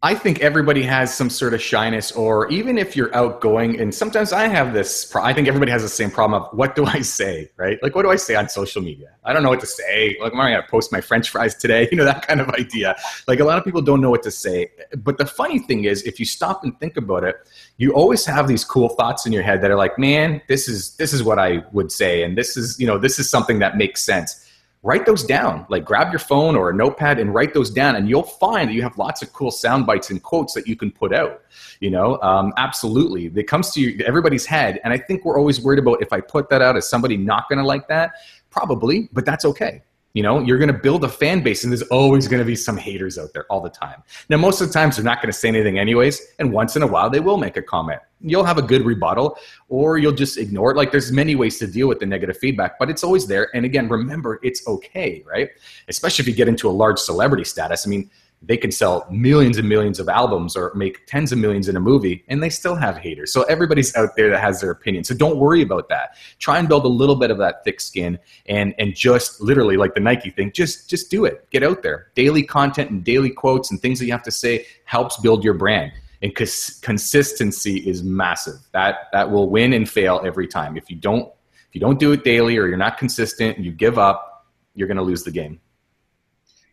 I 0.03 0.13
think 0.13 0.41
everybody 0.41 0.83
has 0.83 1.11
some 1.11 1.27
sort 1.27 1.55
of 1.55 1.61
shyness, 1.61 2.11
or 2.11 2.47
even 2.51 2.77
if 2.77 2.95
you're 2.95 3.13
outgoing, 3.15 3.81
and 3.81 3.93
sometimes 3.93 4.31
I 4.31 4.47
have 4.47 4.71
this. 4.71 5.15
I 5.15 5.33
think 5.33 5.47
everybody 5.47 5.71
has 5.71 5.81
the 5.81 5.89
same 5.89 6.11
problem 6.11 6.39
of 6.39 6.55
what 6.55 6.75
do 6.75 6.85
I 6.85 7.01
say, 7.01 7.49
right? 7.57 7.81
Like, 7.81 7.95
what 7.95 8.03
do 8.03 8.11
I 8.11 8.15
say 8.15 8.35
on 8.35 8.47
social 8.47 8.83
media? 8.83 9.09
I 9.25 9.33
don't 9.33 9.41
know 9.41 9.49
what 9.49 9.59
to 9.61 9.65
say. 9.65 10.15
Like, 10.21 10.33
am 10.33 10.39
I 10.39 10.51
going 10.51 10.61
to 10.61 10.69
post 10.69 10.91
my 10.91 11.01
French 11.01 11.31
fries 11.31 11.55
today? 11.55 11.89
You 11.97 11.97
know, 11.97 12.05
that 12.05 12.27
kind 12.27 12.41
of 12.41 12.49
idea. 12.49 12.95
Like, 13.27 13.39
a 13.39 13.43
lot 13.43 13.57
of 13.57 13.63
people 13.63 13.81
don't 13.81 14.01
know 14.01 14.11
what 14.11 14.21
to 14.23 14.29
say. 14.29 14.69
But 14.95 15.17
the 15.17 15.25
funny 15.25 15.57
thing 15.57 15.85
is, 15.85 16.03
if 16.03 16.19
you 16.19 16.27
stop 16.27 16.63
and 16.63 16.79
think 16.79 16.95
about 16.95 17.23
it, 17.23 17.35
you 17.77 17.91
always 17.93 18.23
have 18.25 18.47
these 18.47 18.63
cool 18.63 18.89
thoughts 18.89 19.25
in 19.25 19.31
your 19.31 19.41
head 19.41 19.63
that 19.63 19.71
are 19.71 19.77
like, 19.77 19.97
man, 19.97 20.41
this 20.47 20.67
is 20.67 20.95
this 20.97 21.11
is 21.11 21.23
what 21.23 21.39
I 21.39 21.63
would 21.71 21.91
say, 21.91 22.21
and 22.21 22.37
this 22.37 22.55
is 22.55 22.79
you 22.79 22.85
know 22.85 22.99
this 22.99 23.17
is 23.17 23.29
something 23.31 23.57
that 23.59 23.77
makes 23.77 24.03
sense 24.03 24.46
write 24.83 25.05
those 25.05 25.23
down. 25.23 25.65
Like 25.69 25.85
grab 25.85 26.11
your 26.11 26.19
phone 26.19 26.55
or 26.55 26.69
a 26.69 26.73
notepad 26.73 27.19
and 27.19 27.33
write 27.33 27.53
those 27.53 27.69
down, 27.69 27.95
and 27.95 28.07
you'll 28.09 28.23
find 28.23 28.69
that 28.69 28.73
you 28.73 28.81
have 28.81 28.97
lots 28.97 29.21
of 29.21 29.33
cool 29.33 29.51
sound 29.51 29.85
bites 29.85 30.09
and 30.09 30.21
quotes 30.21 30.53
that 30.53 30.67
you 30.67 30.75
can 30.75 30.91
put 30.91 31.13
out. 31.13 31.41
You 31.79 31.89
know, 31.89 32.19
um, 32.21 32.53
absolutely, 32.57 33.25
it 33.39 33.47
comes 33.47 33.71
to 33.71 33.81
you, 33.81 34.03
everybody's 34.05 34.45
head, 34.45 34.79
and 34.83 34.93
I 34.93 34.97
think 34.97 35.25
we're 35.25 35.37
always 35.37 35.61
worried 35.61 35.79
about 35.79 36.01
if 36.01 36.13
I 36.13 36.21
put 36.21 36.49
that 36.49 36.61
out, 36.61 36.77
is 36.77 36.87
somebody 36.87 37.17
not 37.17 37.49
going 37.49 37.59
to 37.59 37.65
like 37.65 37.87
that? 37.87 38.13
Probably, 38.49 39.09
but 39.11 39.25
that's 39.25 39.45
okay. 39.45 39.83
You 40.13 40.23
know, 40.23 40.39
you're 40.39 40.57
going 40.57 40.73
to 40.73 40.79
build 40.79 41.03
a 41.03 41.09
fan 41.09 41.43
base, 41.43 41.63
and 41.63 41.71
there's 41.71 41.83
always 41.83 42.27
going 42.27 42.39
to 42.39 42.45
be 42.45 42.55
some 42.55 42.77
haters 42.77 43.19
out 43.19 43.33
there 43.33 43.45
all 43.51 43.61
the 43.61 43.69
time. 43.69 44.01
Now, 44.29 44.37
most 44.37 44.61
of 44.61 44.67
the 44.67 44.73
times, 44.73 44.95
they're 44.95 45.05
not 45.05 45.21
going 45.21 45.31
to 45.31 45.37
say 45.37 45.47
anything 45.47 45.77
anyways, 45.77 46.21
and 46.39 46.51
once 46.51 46.75
in 46.75 46.81
a 46.81 46.87
while, 46.87 47.09
they 47.09 47.19
will 47.19 47.37
make 47.37 47.57
a 47.57 47.61
comment. 47.61 48.01
You'll 48.21 48.45
have 48.45 48.57
a 48.57 48.61
good 48.61 48.83
rebuttal, 48.83 49.37
or 49.69 49.97
you'll 49.97 50.11
just 50.11 50.37
ignore 50.37 50.71
it. 50.71 50.77
Like, 50.77 50.91
there's 50.91 51.11
many 51.11 51.35
ways 51.35 51.59
to 51.59 51.67
deal 51.67 51.87
with 51.87 51.99
the 51.99 52.05
negative 52.05 52.37
feedback, 52.37 52.79
but 52.79 52.89
it's 52.89 53.03
always 53.03 53.27
there. 53.27 53.49
And 53.55 53.65
again, 53.65 53.87
remember, 53.89 54.39
it's 54.41 54.67
okay, 54.67 55.23
right? 55.25 55.49
Especially 55.87 56.23
if 56.23 56.27
you 56.27 56.33
get 56.33 56.47
into 56.47 56.67
a 56.67 56.71
large 56.71 56.99
celebrity 56.99 57.43
status. 57.43 57.85
I 57.85 57.89
mean, 57.89 58.09
they 58.41 58.57
can 58.57 58.71
sell 58.71 59.07
millions 59.09 59.57
and 59.57 59.67
millions 59.67 59.99
of 59.99 60.07
albums 60.07 60.55
or 60.55 60.71
make 60.75 61.05
tens 61.07 61.31
of 61.31 61.39
millions 61.39 61.67
in 61.67 61.75
a 61.75 61.79
movie 61.79 62.23
and 62.27 62.41
they 62.41 62.49
still 62.49 62.75
have 62.75 62.97
haters 62.97 63.33
so 63.33 63.41
everybody's 63.43 63.95
out 63.95 64.15
there 64.15 64.29
that 64.29 64.39
has 64.39 64.61
their 64.61 64.69
opinion 64.69 65.03
so 65.03 65.15
don't 65.15 65.37
worry 65.37 65.61
about 65.61 65.89
that 65.89 66.15
try 66.37 66.59
and 66.59 66.67
build 66.67 66.85
a 66.85 66.89
little 66.89 67.15
bit 67.15 67.31
of 67.31 67.37
that 67.37 67.63
thick 67.63 67.81
skin 67.81 68.17
and 68.47 68.75
and 68.77 68.95
just 68.95 69.41
literally 69.41 69.75
like 69.75 69.93
the 69.95 69.99
nike 69.99 70.29
thing 70.29 70.51
just 70.51 70.89
just 70.89 71.09
do 71.09 71.25
it 71.25 71.49
get 71.49 71.63
out 71.63 71.81
there 71.81 72.11
daily 72.13 72.43
content 72.43 72.91
and 72.91 73.03
daily 73.03 73.29
quotes 73.29 73.71
and 73.71 73.81
things 73.81 73.97
that 73.97 74.05
you 74.05 74.11
have 74.11 74.23
to 74.23 74.31
say 74.31 74.65
helps 74.85 75.17
build 75.17 75.43
your 75.43 75.55
brand 75.55 75.91
and 76.21 76.35
cons- 76.35 76.79
consistency 76.81 77.77
is 77.89 78.03
massive 78.03 78.55
that 78.73 79.07
that 79.11 79.29
will 79.29 79.49
win 79.49 79.73
and 79.73 79.89
fail 79.89 80.21
every 80.25 80.47
time 80.47 80.77
if 80.77 80.89
you 80.89 80.95
don't 80.95 81.31
if 81.67 81.75
you 81.75 81.81
don't 81.81 81.99
do 81.99 82.11
it 82.11 82.23
daily 82.23 82.57
or 82.57 82.67
you're 82.67 82.77
not 82.77 82.97
consistent 82.97 83.57
you 83.57 83.71
give 83.71 83.97
up 83.97 84.47
you're 84.75 84.87
going 84.87 84.97
to 84.97 85.03
lose 85.03 85.23
the 85.23 85.31
game 85.31 85.59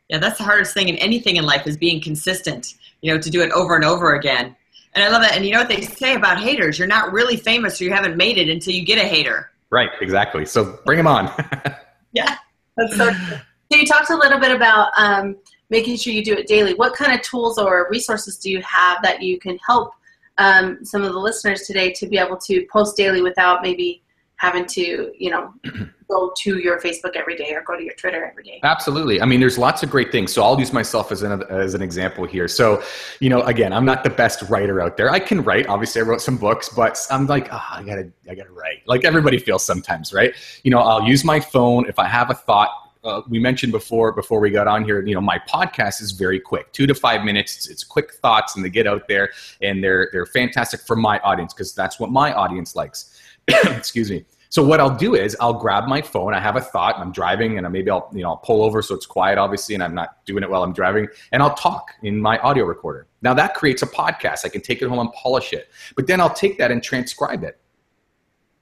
yeah, 0.09 0.19
that's 0.19 0.39
the 0.39 0.45
hardest 0.45 0.75
thing 0.75 0.89
in 0.89 0.97
anything 0.97 1.37
in 1.37 1.45
life 1.45 1.67
is 1.67 1.77
being 1.77 2.01
consistent, 2.01 2.75
you 3.01 3.13
know, 3.13 3.21
to 3.21 3.31
do 3.31 3.41
it 3.41 3.51
over 3.53 3.75
and 3.75 3.85
over 3.85 4.15
again. 4.15 4.55
And 4.95 5.03
I 5.03 5.09
love 5.09 5.23
that. 5.23 5.35
And 5.35 5.45
you 5.45 5.53
know 5.53 5.61
what 5.61 5.69
they 5.69 5.81
say 5.81 6.15
about 6.15 6.39
haters? 6.39 6.79
You're 6.79 6.89
not 6.89 7.13
really 7.13 7.37
famous 7.37 7.81
or 7.81 7.85
you 7.85 7.93
haven't 7.93 8.17
made 8.17 8.39
it 8.39 8.49
until 8.49 8.75
you 8.75 8.85
get 8.85 8.99
a 8.99 9.09
hater. 9.09 9.51
Right, 9.71 9.91
exactly. 10.01 10.45
So 10.45 10.79
bring 10.85 10.99
them 10.99 11.07
on. 11.07 11.33
yeah, 12.13 12.37
that's 12.77 12.97
so 12.97 13.13
So 13.13 13.79
you 13.79 13.87
talked 13.87 14.11
a 14.11 14.17
little 14.17 14.39
bit 14.39 14.55
about 14.55 14.91
um, 14.97 15.37
making 15.71 15.97
sure 15.97 16.13
you 16.13 16.25
do 16.25 16.35
it 16.35 16.47
daily. 16.47 16.75
What 16.75 16.95
kind 16.95 17.13
of 17.13 17.23
tools 17.23 17.59
or 17.59 17.89
resources 17.91 18.39
do 18.39 18.51
you 18.51 18.63
have 18.63 19.03
that 19.03 19.23
you 19.23 19.39
can 19.39 19.59
help 19.67 19.93
um, 20.39 20.85
some 20.85 21.03
of 21.03 21.13
the 21.13 21.19
listeners 21.19 21.63
today 21.63 21.93
to 21.93 22.07
be 22.07 22.19
able 22.19 22.37
to 22.39 22.67
post 22.73 22.97
daily 22.97 23.23
without 23.23 23.63
maybe 23.63 24.03
having 24.37 24.67
to, 24.67 25.13
you 25.17 25.31
know, 25.31 25.55
go 26.11 26.33
to 26.37 26.59
your 26.59 26.79
Facebook 26.81 27.17
every 27.17 27.37
day 27.37 27.55
or 27.55 27.63
go 27.63 27.77
to 27.77 27.83
your 27.83 27.95
Twitter 27.95 28.25
every 28.25 28.43
day. 28.43 28.61
Absolutely. 28.63 29.23
I 29.23 29.25
mean, 29.25 29.41
there's 29.41 29.57
lots 29.57 29.83
of 29.83 29.91
great 29.91 30.13
things. 30.13 30.33
So 30.33 30.43
I'll 30.43 30.59
use 30.59 30.73
myself 30.73 31.11
as 31.11 31.23
an 31.23 31.43
as 31.49 31.75
an 31.75 31.83
example 31.83 32.25
here. 32.27 32.47
So, 32.47 32.83
you 33.21 33.31
know, 33.31 33.43
again, 33.43 33.73
I'm 33.73 33.85
not 33.85 34.05
the 34.05 34.11
best 34.11 34.43
writer 34.51 34.83
out 34.83 34.97
there. 34.97 35.11
I 35.11 35.19
can 35.19 35.43
write. 35.43 35.67
Obviously, 35.67 36.03
I 36.03 36.05
wrote 36.05 36.21
some 36.21 36.37
books, 36.37 36.69
but 36.69 36.99
I'm 37.11 37.27
like, 37.27 37.49
oh, 37.53 37.67
I 37.71 37.83
gotta, 37.83 38.11
I 38.29 38.35
gotta 38.35 38.53
write. 38.53 38.83
Like 38.87 39.05
everybody 39.05 39.39
feels 39.39 39.65
sometimes, 39.65 40.13
right? 40.13 40.35
You 40.63 40.71
know, 40.71 40.79
I'll 40.79 41.05
use 41.05 41.25
my 41.25 41.41
phone 41.41 41.89
if 41.89 41.99
I 41.99 42.07
have 42.07 42.31
a 42.31 42.35
thought. 42.35 42.71
Uh, 43.05 43.21
we 43.29 43.39
mentioned 43.39 43.71
before 43.71 44.13
before 44.13 44.41
we 44.41 44.51
got 44.51 44.67
on 44.67 44.85
here 44.85 45.05
you 45.07 45.15
know 45.15 45.21
my 45.21 45.39
podcast 45.49 46.01
is 46.01 46.13
very 46.13 46.41
quick 46.41 46.73
two 46.73 46.87
to 46.87 46.95
five 46.95 47.23
minutes 47.23 47.57
it's, 47.57 47.69
it's 47.69 47.85
quick 47.85 48.15
thoughts 48.15 48.57
and 48.57 48.65
they 48.65 48.71
get 48.71 48.87
out 48.87 49.07
there 49.09 49.31
and 49.61 49.85
they're 49.85 50.09
they're 50.13 50.27
fantastic 50.27 50.81
for 50.81 50.97
my 50.97 51.19
audience 51.19 51.53
because 51.53 51.75
that's 51.75 52.01
what 52.01 52.11
my 52.11 52.33
audience 52.33 52.75
likes 52.75 53.21
excuse 53.49 54.11
me 54.11 54.25
so 54.55 54.63
what 54.63 54.79
I'll 54.79 54.95
do 54.95 55.17
is 55.17 55.37
I'll 55.41 55.59
grab 55.59 55.89
my 55.89 56.01
phone. 56.01 56.33
I 56.33 56.39
have 56.39 56.55
a 56.55 56.61
thought. 56.61 56.97
I'm 56.97 57.11
driving, 57.11 57.59
and 57.59 57.69
maybe 57.73 57.91
I'll 57.91 58.09
you 58.13 58.23
know 58.23 58.29
I'll 58.29 58.37
pull 58.37 58.63
over 58.63 58.83
so 58.83 58.95
it's 58.95 59.05
quiet, 59.05 59.37
obviously, 59.37 59.75
and 59.75 59.83
I'm 59.83 59.97
not 59.97 60.25
doing 60.27 60.45
it 60.45 60.49
while 60.49 60.63
I'm 60.63 60.73
driving. 60.73 61.09
And 61.33 61.43
I'll 61.43 61.57
talk 61.57 61.89
in 62.05 62.21
my 62.21 62.39
audio 62.39 62.65
recorder. 62.65 63.09
Now 63.21 63.35
that 63.35 63.55
creates 63.55 63.83
a 63.83 63.87
podcast. 63.89 64.45
I 64.45 64.51
can 64.51 64.61
take 64.61 64.81
it 64.81 64.89
home 64.89 65.01
and 65.01 65.13
polish 65.13 65.53
it. 65.53 65.71
But 65.97 66.07
then 66.07 66.21
I'll 66.21 66.33
take 66.33 66.57
that 66.59 66.71
and 66.71 66.81
transcribe 66.85 67.43
it. 67.43 67.59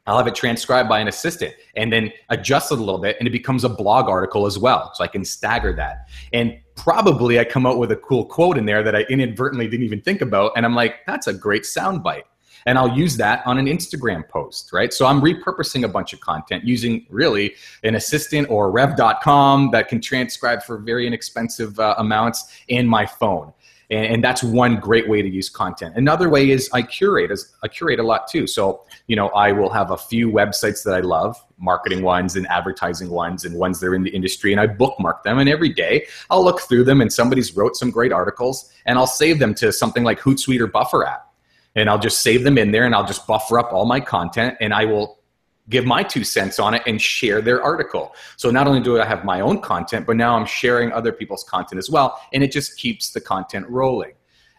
I'll 0.07 0.19
have 0.19 0.27
it 0.27 0.35
transcribed 0.35 0.89
by 0.89 0.99
an 0.99 1.09
assistant 1.09 1.55
and 1.77 1.93
then 1.93 2.13
adjust 2.29 2.73
it 2.73 2.79
a 2.79 2.83
little 2.83 3.01
bit, 3.01 3.17
and 3.19 3.29
it 3.29 3.31
becomes 3.31 3.65
a 3.65 3.69
blog 3.69 4.09
article 4.09 4.47
as 4.47 4.59
well. 4.59 4.93
So 4.95 5.05
I 5.05 5.07
can 5.07 5.25
stagger 5.25 5.73
that. 5.75 6.09
And 6.33 6.59
probably 6.75 7.39
I 7.39 7.45
come 7.45 7.67
out 7.67 7.79
with 7.79 7.93
a 7.93 7.97
cool 7.97 8.25
quote 8.25 8.59
in 8.59 8.67
there 8.67 8.83
that 8.83 8.97
I 8.97 9.03
inadvertently 9.03 9.69
didn't 9.69 9.87
even 9.87 10.01
think 10.01 10.21
about, 10.21 10.53
and 10.57 10.67
I'm 10.67 10.75
like, 10.75 10.97
that's 11.07 11.27
a 11.27 11.35
great 11.35 11.63
soundbite 11.63 12.25
and 12.67 12.79
I'll 12.79 12.97
use 12.97 13.17
that 13.17 13.45
on 13.47 13.59
an 13.59 13.67
Instagram 13.67 14.29
post, 14.29 14.73
right? 14.73 14.93
So 14.93 15.07
I'm 15.07 15.21
repurposing 15.21 15.85
a 15.85 15.89
bunch 15.89 16.13
of 16.13 16.21
content 16.21 16.65
using 16.65 17.07
really 17.11 17.55
an 17.83 17.95
assistant 17.95 18.49
or 18.51 18.71
rev.com 18.71 19.71
that 19.73 19.89
can 19.89 20.01
transcribe 20.01 20.63
for 20.63 20.79
very 20.79 21.07
inexpensive 21.07 21.79
uh, 21.79 21.95
amounts 21.99 22.53
in 22.69 22.87
my 22.87 23.07
phone. 23.07 23.53
And, 23.93 24.25
that's 24.25 24.43
one 24.43 24.81
great 24.81 25.09
way 25.09 25.21
to 25.21 25.29
use 25.29 25.49
content. 25.49 25.97
Another 25.97 26.29
way 26.29 26.51
is 26.51 26.71
I 26.73 26.83
curate. 26.83 27.31
As 27.31 27.53
I 27.63 27.69
curate 27.69 27.99
a 28.01 28.03
lot 28.03 28.27
too. 28.29 28.47
So 28.47 28.85
you 29.07 29.17
know, 29.17 29.29
I 29.29 29.53
will 29.53 29.71
have 29.71 29.91
a 29.91 29.97
few 29.97 30.31
websites 30.31 30.83
that 30.85 30.95
I 30.95 31.01
love, 31.01 31.37
marketing 31.59 32.03
ones 32.03 32.37
and 32.37 32.47
advertising 32.47 33.11
ones, 33.11 33.45
and 33.45 33.57
ones 33.57 33.81
that 33.81 33.89
are 33.89 33.95
in 33.95 34.03
the 34.03 34.11
industry, 34.11 34.53
and 34.53 34.61
I 34.61 34.67
bookmark 34.67 35.25
them. 35.25 35.39
And 35.39 35.49
every 35.49 35.71
day 35.71 36.07
I'll 36.31 36.45
look 36.45 36.61
through 36.63 36.85
them, 36.85 37.01
and 37.01 37.13
somebody's 37.13 37.57
wrote 37.57 37.77
some 37.77 37.91
great 37.91 38.13
articles, 38.13 38.73
and 38.87 38.99
I'll 38.99 39.07
save 39.07 39.39
them 39.39 39.55
to 39.57 39.73
something 39.73 40.05
like 40.05 40.21
Hootsuite 40.21 40.61
or 40.61 40.67
Buffer 40.67 41.07
app 41.07 41.29
and 41.75 41.89
I'll 41.89 41.99
just 41.99 42.21
save 42.21 42.45
them 42.45 42.59
in 42.59 42.71
there 42.71 42.85
and 42.85 42.95
I'll 42.95 43.07
just 43.07 43.27
buffer 43.27 43.59
up 43.59 43.73
all 43.73 43.87
my 43.87 44.01
content 44.01 44.57
and 44.61 44.75
I 44.75 44.85
will 44.85 45.22
give 45.69 45.85
my 45.85 46.03
two 46.03 46.25
cents 46.25 46.59
on 46.59 46.75
it 46.75 46.83
and 46.87 47.01
share 47.01 47.41
their 47.41 47.63
article. 47.63 48.15
So 48.37 48.51
not 48.51 48.67
only 48.67 48.81
do 48.81 49.01
I 49.01 49.05
have 49.05 49.25
my 49.25 49.41
own 49.41 49.61
content, 49.61 50.07
but 50.07 50.17
now 50.17 50.37
I'm 50.37 50.47
sharing 50.47 50.93
other 50.93 51.13
people's 51.13 51.45
content 51.45 51.79
as 51.79 51.89
well. 51.89 52.21
And 52.33 52.43
it 52.43 52.53
just 52.53 52.77
keeps 52.77 53.13
the 53.13 53.21
content 53.21 53.67
rolling. 53.69 54.13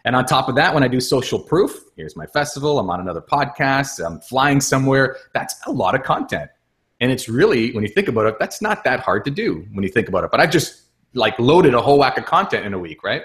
And 0.06 0.14
on 0.14 0.26
top 0.26 0.48
of 0.48 0.54
that, 0.56 0.74
when 0.74 0.82
I 0.82 0.88
do 0.88 1.00
social 1.00 1.38
proof, 1.38 1.84
here's 1.96 2.14
my 2.16 2.26
festival, 2.26 2.78
I'm 2.78 2.90
on 2.90 3.00
another 3.00 3.22
podcast, 3.22 4.04
I'm 4.04 4.20
flying 4.20 4.60
somewhere, 4.60 5.16
that's 5.32 5.54
a 5.66 5.72
lot 5.72 5.94
of 5.94 6.02
content. 6.02 6.50
And 7.00 7.10
it's 7.10 7.28
really, 7.28 7.72
when 7.72 7.82
you 7.82 7.88
think 7.88 8.08
about 8.08 8.26
it, 8.26 8.38
that's 8.38 8.60
not 8.60 8.84
that 8.84 9.00
hard 9.00 9.24
to 9.24 9.30
do 9.30 9.66
when 9.72 9.82
you 9.82 9.90
think 9.90 10.08
about 10.08 10.24
it. 10.24 10.30
But 10.30 10.40
I 10.40 10.46
just 10.46 10.82
like 11.14 11.38
loaded 11.38 11.74
a 11.74 11.80
whole 11.80 11.98
whack 11.98 12.18
of 12.18 12.26
content 12.26 12.66
in 12.66 12.74
a 12.74 12.78
week, 12.78 13.02
right? 13.02 13.22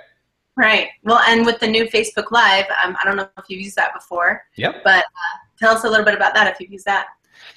Right. 0.56 0.90
Well, 1.04 1.20
and 1.20 1.46
with 1.46 1.60
the 1.60 1.68
new 1.68 1.86
Facebook 1.86 2.32
Live, 2.32 2.66
um, 2.84 2.98
I 3.02 3.06
don't 3.06 3.16
know 3.16 3.30
if 3.38 3.46
you've 3.50 3.62
used 3.62 3.76
that 3.76 3.94
before. 3.94 4.44
Yep. 4.56 4.82
But 4.84 5.06
uh, 5.06 5.38
tell 5.58 5.76
us 5.76 5.84
a 5.84 5.90
little 5.90 6.06
bit 6.06 6.16
about 6.16 6.34
that 6.34 6.48
if 6.48 6.60
you've 6.60 6.72
used 6.72 6.86
that. 6.86 7.08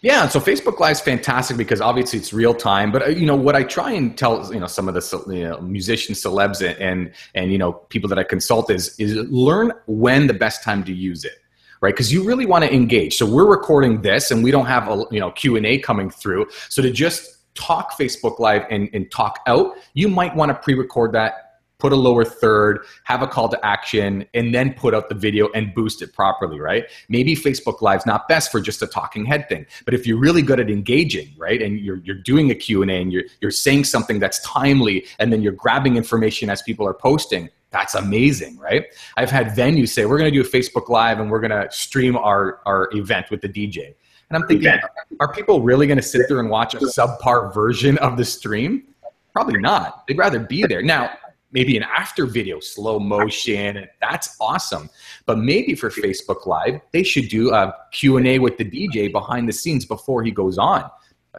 Yeah, 0.03 0.27
so 0.29 0.41
Facebook 0.41 0.81
Live 0.81 0.93
is 0.93 1.01
fantastic 1.01 1.57
because 1.57 1.81
obviously 1.81 2.19
it's 2.19 2.33
real 2.33 2.55
time. 2.55 2.91
But 2.91 3.03
uh, 3.03 3.07
you 3.11 3.25
know 3.25 3.37
what 3.37 3.55
I 3.55 3.63
try 3.63 3.93
and 3.93 4.19
tell 4.19 4.53
you 4.53 4.59
know 4.59 4.67
some 4.67 4.89
of 4.89 4.95
the 4.95 5.25
you 5.29 5.49
know, 5.49 5.61
musicians, 5.61 6.21
celebs, 6.21 6.61
and 6.81 7.13
and 7.35 7.53
you 7.53 7.59
know 7.59 7.73
people 7.73 8.09
that 8.09 8.19
I 8.19 8.25
consult 8.25 8.71
is 8.71 8.99
is 8.99 9.15
learn 9.31 9.73
when 9.87 10.27
the 10.27 10.35
best 10.35 10.65
time 10.65 10.83
to 10.85 10.93
use 10.93 11.25
it 11.25 11.39
right 11.83 11.95
because 11.95 12.13
you 12.13 12.25
really 12.25 12.47
want 12.47 12.65
to 12.65 12.73
engage 12.73 13.17
so 13.17 13.27
we're 13.27 13.47
recording 13.47 14.01
this 14.01 14.31
and 14.31 14.43
we 14.43 14.51
don't 14.51 14.67
have 14.67 14.89
a 14.89 15.05
you 15.11 15.21
know 15.21 15.31
q&a 15.33 15.79
coming 15.79 16.09
through 16.09 16.47
so 16.71 16.81
to 16.81 16.91
just 16.91 17.39
talk 17.55 17.99
facebook 17.99 18.39
live 18.39 18.63
and, 18.71 18.89
and 18.95 19.11
talk 19.11 19.41
out 19.47 19.75
you 19.93 20.09
might 20.09 20.35
want 20.35 20.49
to 20.49 20.55
pre-record 20.55 21.13
that 21.13 21.52
put 21.83 21.93
a 21.93 21.97
lower 21.97 22.25
third, 22.25 22.87
have 23.03 23.23
a 23.23 23.27
call 23.27 23.49
to 23.49 23.67
action, 23.67 24.25
and 24.35 24.55
then 24.55 24.73
put 24.73 24.95
out 24.95 25.09
the 25.09 25.17
video 25.17 25.51
and 25.53 25.75
boost 25.75 26.01
it 26.01 26.13
properly, 26.13 26.61
right? 26.61 26.87
Maybe 27.09 27.35
Facebook 27.35 27.83
Live's 27.83 28.07
not 28.07 28.29
best 28.29 28.53
for 28.53 28.61
just 28.61 28.83
a 28.83 28.87
talking 28.87 29.25
head 29.25 29.49
thing, 29.49 29.67
but 29.85 29.93
if 29.93 30.07
you're 30.07 30.17
really 30.17 30.43
good 30.43 30.61
at 30.61 30.71
engaging, 30.71 31.35
right, 31.37 31.61
and 31.61 31.81
you're, 31.81 31.97
you're 32.05 32.15
doing 32.15 32.53
a 32.53 32.55
Q&A 32.55 32.87
and 32.87 33.13
you're, 33.13 33.25
you're 33.41 33.51
saying 33.51 33.83
something 33.83 34.21
that's 34.21 34.39
timely, 34.43 35.05
and 35.19 35.33
then 35.33 35.43
you're 35.43 35.53
grabbing 35.53 35.97
information 35.97 36.49
as 36.49 36.63
people 36.63 36.87
are 36.87 36.95
posting, 36.95 37.51
that's 37.73 37.97
amazing, 37.97 38.57
right? 38.59 38.85
I've 39.17 39.31
had 39.31 39.49
venues 39.49 39.89
say, 39.89 40.07
we're 40.07 40.19
going 40.19 40.33
to 40.33 40.43
do 40.43 40.47
a 40.49 40.51
Facebook 40.51 40.89
Live 40.89 41.19
and 41.19 41.33
we're 41.33 41.41
going 41.41 41.51
to 41.51 41.67
stream 41.73 42.17
our, 42.17 42.61
our 42.65 42.91
event 42.93 43.27
with 43.33 43.41
the 43.41 43.49
DJ. 43.49 43.95
And 44.31 44.41
I'm 44.41 44.47
thinking, 44.47 44.73
are 45.19 45.33
people 45.33 45.63
really 45.63 45.89
going 45.89 45.99
to 45.99 46.03
sit 46.03 46.29
there 46.29 46.39
and 46.39 46.49
watch 46.49 46.75
a 46.75 46.79
subpar 46.79 47.53
version 47.53 47.99
of 47.99 48.17
the 48.17 48.25
stream? 48.25 48.85
Probably 49.33 49.59
not. 49.59 50.07
They'd 50.07 50.19
rather 50.19 50.39
be 50.39 50.65
there. 50.67 50.83
Now, 50.83 51.11
maybe 51.53 51.77
an 51.77 51.83
after 51.83 52.27
video 52.27 52.59
slow 52.61 52.99
motion 52.99 53.87
that's 54.01 54.37
awesome. 54.41 54.91
But 55.27 55.39
maybe 55.39 55.75
for 55.75 55.91
facebook 55.91 56.47
live 56.47 56.81
they 56.93 57.03
should 57.03 57.29
do 57.29 57.53
a 57.53 57.75
q&a 57.93 58.39
with 58.39 58.57
the 58.59 58.65
dj 58.65 59.13
behind 59.13 59.49
the 59.49 59.53
scenes 59.53 59.85
before 59.85 60.23
he 60.23 60.31
goes 60.31 60.59
on. 60.59 60.91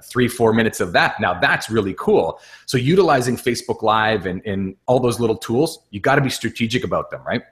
Three 0.06 0.28
four 0.28 0.54
minutes 0.54 0.80
of 0.80 0.92
that. 0.94 1.20
Now 1.20 1.40
that's 1.40 1.70
really 1.70 1.94
cool. 2.00 2.40
So 2.66 2.78
utilizing 2.78 3.36
facebook 3.38 3.82
live 3.82 4.26
and, 4.26 4.42
and 4.46 4.76
all 4.88 5.00
those 5.00 5.20
little 5.20 5.38
tools 5.38 5.80
you 5.92 6.00
got 6.00 6.16
to 6.16 6.22
be 6.22 6.30
strategic 6.30 6.84
about 6.84 7.12
them 7.12 7.24
right 7.26 7.44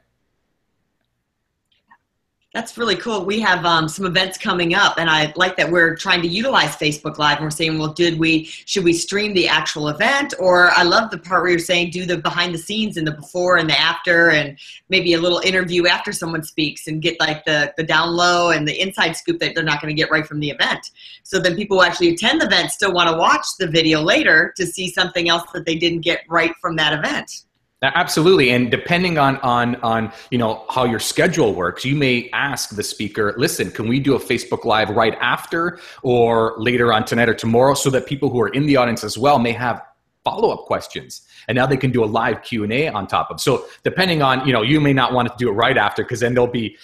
that's 2.53 2.77
really 2.77 2.97
cool. 2.97 3.23
We 3.23 3.39
have 3.39 3.65
um, 3.65 3.87
some 3.87 4.05
events 4.05 4.37
coming 4.37 4.75
up, 4.75 4.95
and 4.97 5.09
I 5.09 5.31
like 5.37 5.55
that 5.55 5.71
we're 5.71 5.95
trying 5.95 6.21
to 6.21 6.27
utilize 6.27 6.75
Facebook 6.75 7.17
Live. 7.17 7.37
And 7.37 7.45
we're 7.45 7.49
saying, 7.49 7.79
well, 7.79 7.93
did 7.93 8.19
we 8.19 8.43
should 8.43 8.83
we 8.83 8.91
stream 8.91 9.33
the 9.33 9.47
actual 9.47 9.87
event, 9.87 10.33
or 10.37 10.69
I 10.71 10.83
love 10.83 11.11
the 11.11 11.17
part 11.17 11.43
where 11.43 11.51
you're 11.51 11.59
saying 11.59 11.91
do 11.91 12.05
the 12.05 12.17
behind 12.17 12.53
the 12.53 12.57
scenes 12.57 12.97
and 12.97 13.07
the 13.07 13.13
before 13.13 13.55
and 13.55 13.69
the 13.69 13.79
after, 13.79 14.31
and 14.31 14.59
maybe 14.89 15.13
a 15.13 15.17
little 15.17 15.39
interview 15.39 15.87
after 15.87 16.11
someone 16.11 16.43
speaks, 16.43 16.87
and 16.87 17.01
get 17.01 17.17
like 17.21 17.45
the 17.45 17.73
the 17.77 17.83
down 17.83 18.11
low 18.11 18.49
and 18.49 18.67
the 18.67 18.81
inside 18.81 19.13
scoop 19.13 19.39
that 19.39 19.55
they're 19.55 19.63
not 19.63 19.81
going 19.81 19.95
to 19.95 19.99
get 19.99 20.11
right 20.11 20.27
from 20.27 20.41
the 20.41 20.49
event. 20.49 20.91
So 21.23 21.39
then 21.39 21.55
people 21.55 21.77
who 21.77 21.83
actually 21.83 22.09
attend 22.09 22.41
the 22.41 22.47
event 22.47 22.71
still 22.71 22.93
want 22.93 23.09
to 23.09 23.15
watch 23.15 23.45
the 23.59 23.67
video 23.67 24.01
later 24.01 24.53
to 24.57 24.65
see 24.65 24.91
something 24.91 25.29
else 25.29 25.49
that 25.53 25.65
they 25.65 25.75
didn't 25.75 26.01
get 26.01 26.19
right 26.27 26.51
from 26.59 26.75
that 26.75 26.91
event. 26.91 27.45
Absolutely, 27.83 28.51
and 28.51 28.69
depending 28.69 29.17
on 29.17 29.37
on 29.37 29.75
on 29.77 30.11
you 30.29 30.37
know 30.37 30.65
how 30.69 30.85
your 30.85 30.99
schedule 30.99 31.55
works, 31.55 31.83
you 31.83 31.95
may 31.95 32.29
ask 32.31 32.75
the 32.75 32.83
speaker, 32.83 33.33
"Listen, 33.37 33.71
can 33.71 33.87
we 33.87 33.99
do 33.99 34.13
a 34.13 34.19
Facebook 34.19 34.65
Live 34.65 34.91
right 34.91 35.17
after, 35.19 35.79
or 36.03 36.53
later 36.59 36.93
on 36.93 37.05
tonight 37.05 37.27
or 37.27 37.33
tomorrow, 37.33 37.73
so 37.73 37.89
that 37.89 38.05
people 38.05 38.29
who 38.29 38.39
are 38.39 38.49
in 38.49 38.67
the 38.67 38.75
audience 38.75 39.03
as 39.03 39.17
well 39.17 39.39
may 39.39 39.51
have 39.51 39.81
follow-up 40.23 40.65
questions 40.65 41.21
and 41.47 41.55
now 41.55 41.65
they 41.65 41.77
can 41.77 41.91
do 41.91 42.03
a 42.03 42.05
live 42.05 42.41
q&a 42.43 42.87
on 42.89 43.07
top 43.07 43.31
of. 43.31 43.39
So 43.39 43.65
depending 43.83 44.21
on 44.21 44.45
you 44.45 44.53
know 44.53 44.61
you 44.61 44.79
may 44.79 44.93
not 44.93 45.13
want 45.13 45.27
to 45.29 45.33
do 45.37 45.49
it 45.49 45.53
right 45.53 45.77
after 45.77 46.03
because 46.03 46.19
then 46.19 46.33
they'll 46.33 46.47
be 46.47 46.77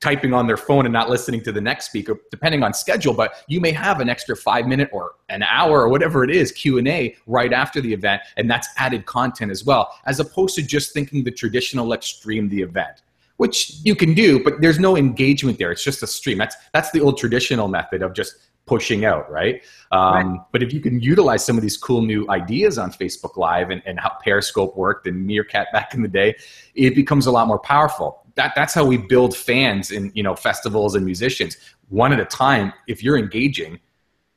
typing 0.00 0.32
on 0.32 0.46
their 0.46 0.56
phone 0.56 0.86
and 0.86 0.92
not 0.92 1.08
listening 1.08 1.42
to 1.42 1.52
the 1.52 1.60
next 1.60 1.86
speaker 1.86 2.20
depending 2.30 2.62
on 2.62 2.74
schedule 2.74 3.14
but 3.14 3.44
you 3.48 3.60
may 3.60 3.72
have 3.72 4.00
an 4.00 4.08
extra 4.08 4.36
five 4.36 4.66
minute 4.66 4.90
or 4.92 5.12
an 5.28 5.42
hour 5.42 5.80
or 5.82 5.88
whatever 5.88 6.24
it 6.24 6.30
is 6.30 6.52
q&a 6.52 7.16
right 7.26 7.52
after 7.52 7.80
the 7.80 7.92
event 7.92 8.20
and 8.36 8.50
that's 8.50 8.68
added 8.76 9.06
content 9.06 9.50
as 9.50 9.64
well 9.64 9.94
as 10.06 10.20
opposed 10.20 10.54
to 10.54 10.62
just 10.62 10.92
thinking 10.92 11.24
the 11.24 11.30
traditional 11.30 11.86
let's 11.86 12.06
stream 12.06 12.48
the 12.48 12.60
event 12.60 13.02
which 13.36 13.74
you 13.82 13.94
can 13.94 14.14
do 14.14 14.42
but 14.42 14.60
there's 14.60 14.78
no 14.78 14.96
engagement 14.96 15.58
there. 15.58 15.72
It's 15.72 15.82
just 15.82 16.02
a 16.02 16.06
stream. 16.06 16.38
That's 16.38 16.56
that's 16.72 16.90
the 16.90 17.00
old 17.00 17.18
traditional 17.18 17.68
method 17.68 18.02
of 18.02 18.12
just 18.12 18.36
pushing 18.66 19.04
out, 19.04 19.30
right? 19.30 19.62
Um, 19.92 20.32
right? 20.32 20.40
But 20.52 20.62
if 20.62 20.72
you 20.72 20.80
can 20.80 21.00
utilize 21.00 21.44
some 21.44 21.56
of 21.56 21.62
these 21.62 21.76
cool 21.76 22.02
new 22.02 22.28
ideas 22.30 22.78
on 22.78 22.92
Facebook 22.92 23.36
Live 23.36 23.70
and, 23.70 23.82
and 23.84 23.98
how 24.00 24.12
Periscope 24.22 24.76
worked 24.76 25.06
and 25.06 25.26
Meerkat 25.26 25.68
back 25.72 25.94
in 25.94 26.02
the 26.02 26.08
day, 26.08 26.34
it 26.74 26.94
becomes 26.94 27.26
a 27.26 27.30
lot 27.30 27.46
more 27.46 27.58
powerful. 27.58 28.22
That, 28.36 28.52
that's 28.56 28.74
how 28.74 28.84
we 28.84 28.96
build 28.96 29.36
fans 29.36 29.90
in 29.90 30.10
you 30.14 30.22
know 30.22 30.34
festivals 30.34 30.94
and 30.94 31.04
musicians 31.04 31.56
one 31.88 32.12
at 32.12 32.20
a 32.20 32.24
time. 32.24 32.72
If 32.88 33.02
you're 33.02 33.18
engaging, 33.18 33.78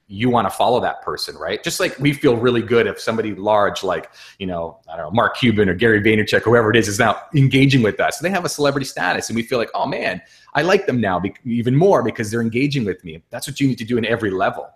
you 0.07 0.29
want 0.29 0.45
to 0.45 0.49
follow 0.49 0.79
that 0.79 1.01
person, 1.01 1.35
right? 1.37 1.61
Just 1.61 1.79
like 1.81 1.97
we 1.99 2.13
feel 2.13 2.37
really 2.37 2.61
good 2.61 2.87
if 2.87 2.99
somebody 2.99 3.35
large, 3.35 3.83
like, 3.83 4.09
you 4.39 4.47
know, 4.47 4.79
I 4.91 4.95
don't 4.95 5.07
know, 5.07 5.11
Mark 5.11 5.37
Cuban 5.37 5.67
or 5.67 5.73
Gary 5.73 6.01
Vaynerchuk, 6.01 6.43
whoever 6.43 6.69
it 6.69 6.77
is, 6.77 6.87
is 6.87 6.97
now 6.97 7.21
engaging 7.35 7.83
with 7.83 7.99
us. 7.99 8.19
They 8.19 8.29
have 8.29 8.45
a 8.45 8.49
celebrity 8.49 8.85
status 8.85 9.29
and 9.29 9.35
we 9.35 9.43
feel 9.43 9.57
like, 9.57 9.69
oh 9.73 9.85
man, 9.85 10.21
I 10.53 10.61
like 10.61 10.85
them 10.85 11.01
now 11.01 11.19
be- 11.19 11.35
even 11.45 11.75
more 11.75 12.03
because 12.03 12.31
they're 12.31 12.41
engaging 12.41 12.85
with 12.85 13.03
me. 13.03 13.21
That's 13.29 13.47
what 13.47 13.59
you 13.59 13.67
need 13.67 13.77
to 13.79 13.85
do 13.85 13.97
in 13.97 14.05
every 14.05 14.31
level. 14.31 14.69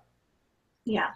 Yeah, 0.83 1.11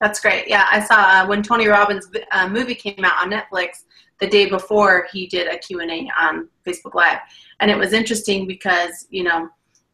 that's 0.00 0.20
great. 0.20 0.46
Yeah, 0.46 0.66
I 0.70 0.84
saw 0.84 0.94
uh, 0.94 1.26
when 1.26 1.42
Tony 1.42 1.66
Robbins' 1.66 2.08
uh, 2.30 2.48
movie 2.48 2.76
came 2.76 3.04
out 3.04 3.24
on 3.24 3.32
Netflix 3.32 3.84
the 4.20 4.28
day 4.28 4.48
before 4.48 5.08
he 5.12 5.26
did 5.26 5.48
a 5.48 5.58
Q&A 5.58 6.08
on 6.20 6.48
Facebook 6.66 6.94
Live. 6.94 7.18
And 7.60 7.70
it 7.70 7.76
was 7.76 7.92
interesting 7.92 8.46
because, 8.46 9.06
you 9.10 9.24
know, 9.24 9.48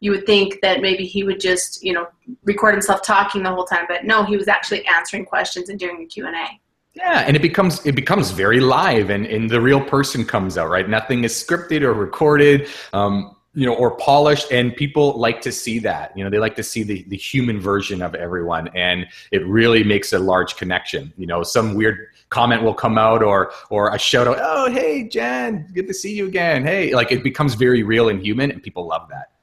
you 0.04 0.11
would 0.11 0.26
think 0.26 0.61
that 0.61 0.82
maybe 0.82 1.06
he 1.06 1.25
would 1.25 1.40
just 1.40 1.82
you 1.82 1.92
know 1.92 2.06
record 2.42 2.75
himself 2.75 3.02
talking 3.02 3.42
the 3.42 3.50
whole 3.50 3.64
time 3.64 3.87
but 3.88 4.04
no 4.04 4.23
he 4.23 4.37
was 4.37 4.49
actually 4.49 4.87
answering 4.87 5.25
questions 5.25 5.70
and 5.70 5.78
doing 5.78 5.99
the 5.99 6.04
q&a 6.04 6.61
yeah 6.94 7.25
and 7.26 7.34
it 7.34 7.42
becomes 7.42 7.84
it 7.87 7.94
becomes 7.94 8.30
very 8.30 8.61
live 8.61 9.08
and, 9.08 9.26
and 9.26 9.49
the 9.49 9.61
real 9.61 9.82
person 9.82 10.25
comes 10.25 10.58
out 10.58 10.68
right? 10.68 10.88
Nothing 10.88 11.25
is 11.25 11.32
scripted 11.32 11.80
or 11.82 11.94
recorded 11.94 12.68
um, 12.92 13.34
you 13.54 13.64
know 13.64 13.75
or 13.75 13.96
polished 13.96 14.52
and 14.52 14.76
people 14.76 15.18
like 15.18 15.40
to 15.40 15.50
see 15.50 15.78
that 15.78 16.16
you 16.16 16.23
know 16.23 16.28
they 16.28 16.38
like 16.38 16.56
to 16.56 16.62
see 16.62 16.82
the, 16.82 17.04
the 17.08 17.16
human 17.16 17.58
version 17.58 18.02
of 18.02 18.14
everyone 18.14 18.68
and 18.75 19.06
it 19.32 19.46
really 19.46 19.82
makes 19.82 20.12
a 20.12 20.18
large 20.18 20.56
connection 20.56 21.12
you 21.16 21.26
know? 21.26 21.42
Some 21.42 21.75
weird 21.75 22.08
comment 22.28 22.62
will 22.62 22.75
come 22.75 22.99
out 22.99 23.23
or 23.23 23.52
or 23.70 23.94
a 23.94 23.99
shout 23.99 24.28
out 24.28 24.37
oh 24.40 24.70
hey 24.70 25.08
jen 25.08 25.66
good 25.73 25.87
to 25.87 25.94
see 25.94 26.14
you 26.14 26.26
again. 26.26 26.62
Hey 26.62 26.94
like 26.94 27.11
it 27.11 27.25
becomes 27.25 27.54
very 27.54 27.82
real 27.82 28.11
and 28.11 28.20
human 28.20 28.50
and 28.50 28.62
people 28.62 28.87
love 28.87 29.08
that 29.08 29.33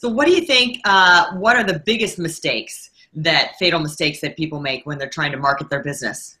so, 0.00 0.08
what 0.08 0.26
do 0.26 0.32
you 0.32 0.40
think? 0.40 0.80
Uh, 0.86 1.36
what 1.36 1.56
are 1.56 1.62
the 1.62 1.78
biggest 1.78 2.18
mistakes 2.18 2.88
that 3.12 3.52
fatal 3.58 3.80
mistakes 3.80 4.22
that 4.22 4.34
people 4.34 4.58
make 4.58 4.86
when 4.86 4.96
they're 4.96 5.10
trying 5.10 5.30
to 5.30 5.36
market 5.36 5.68
their 5.68 5.82
business? 5.82 6.38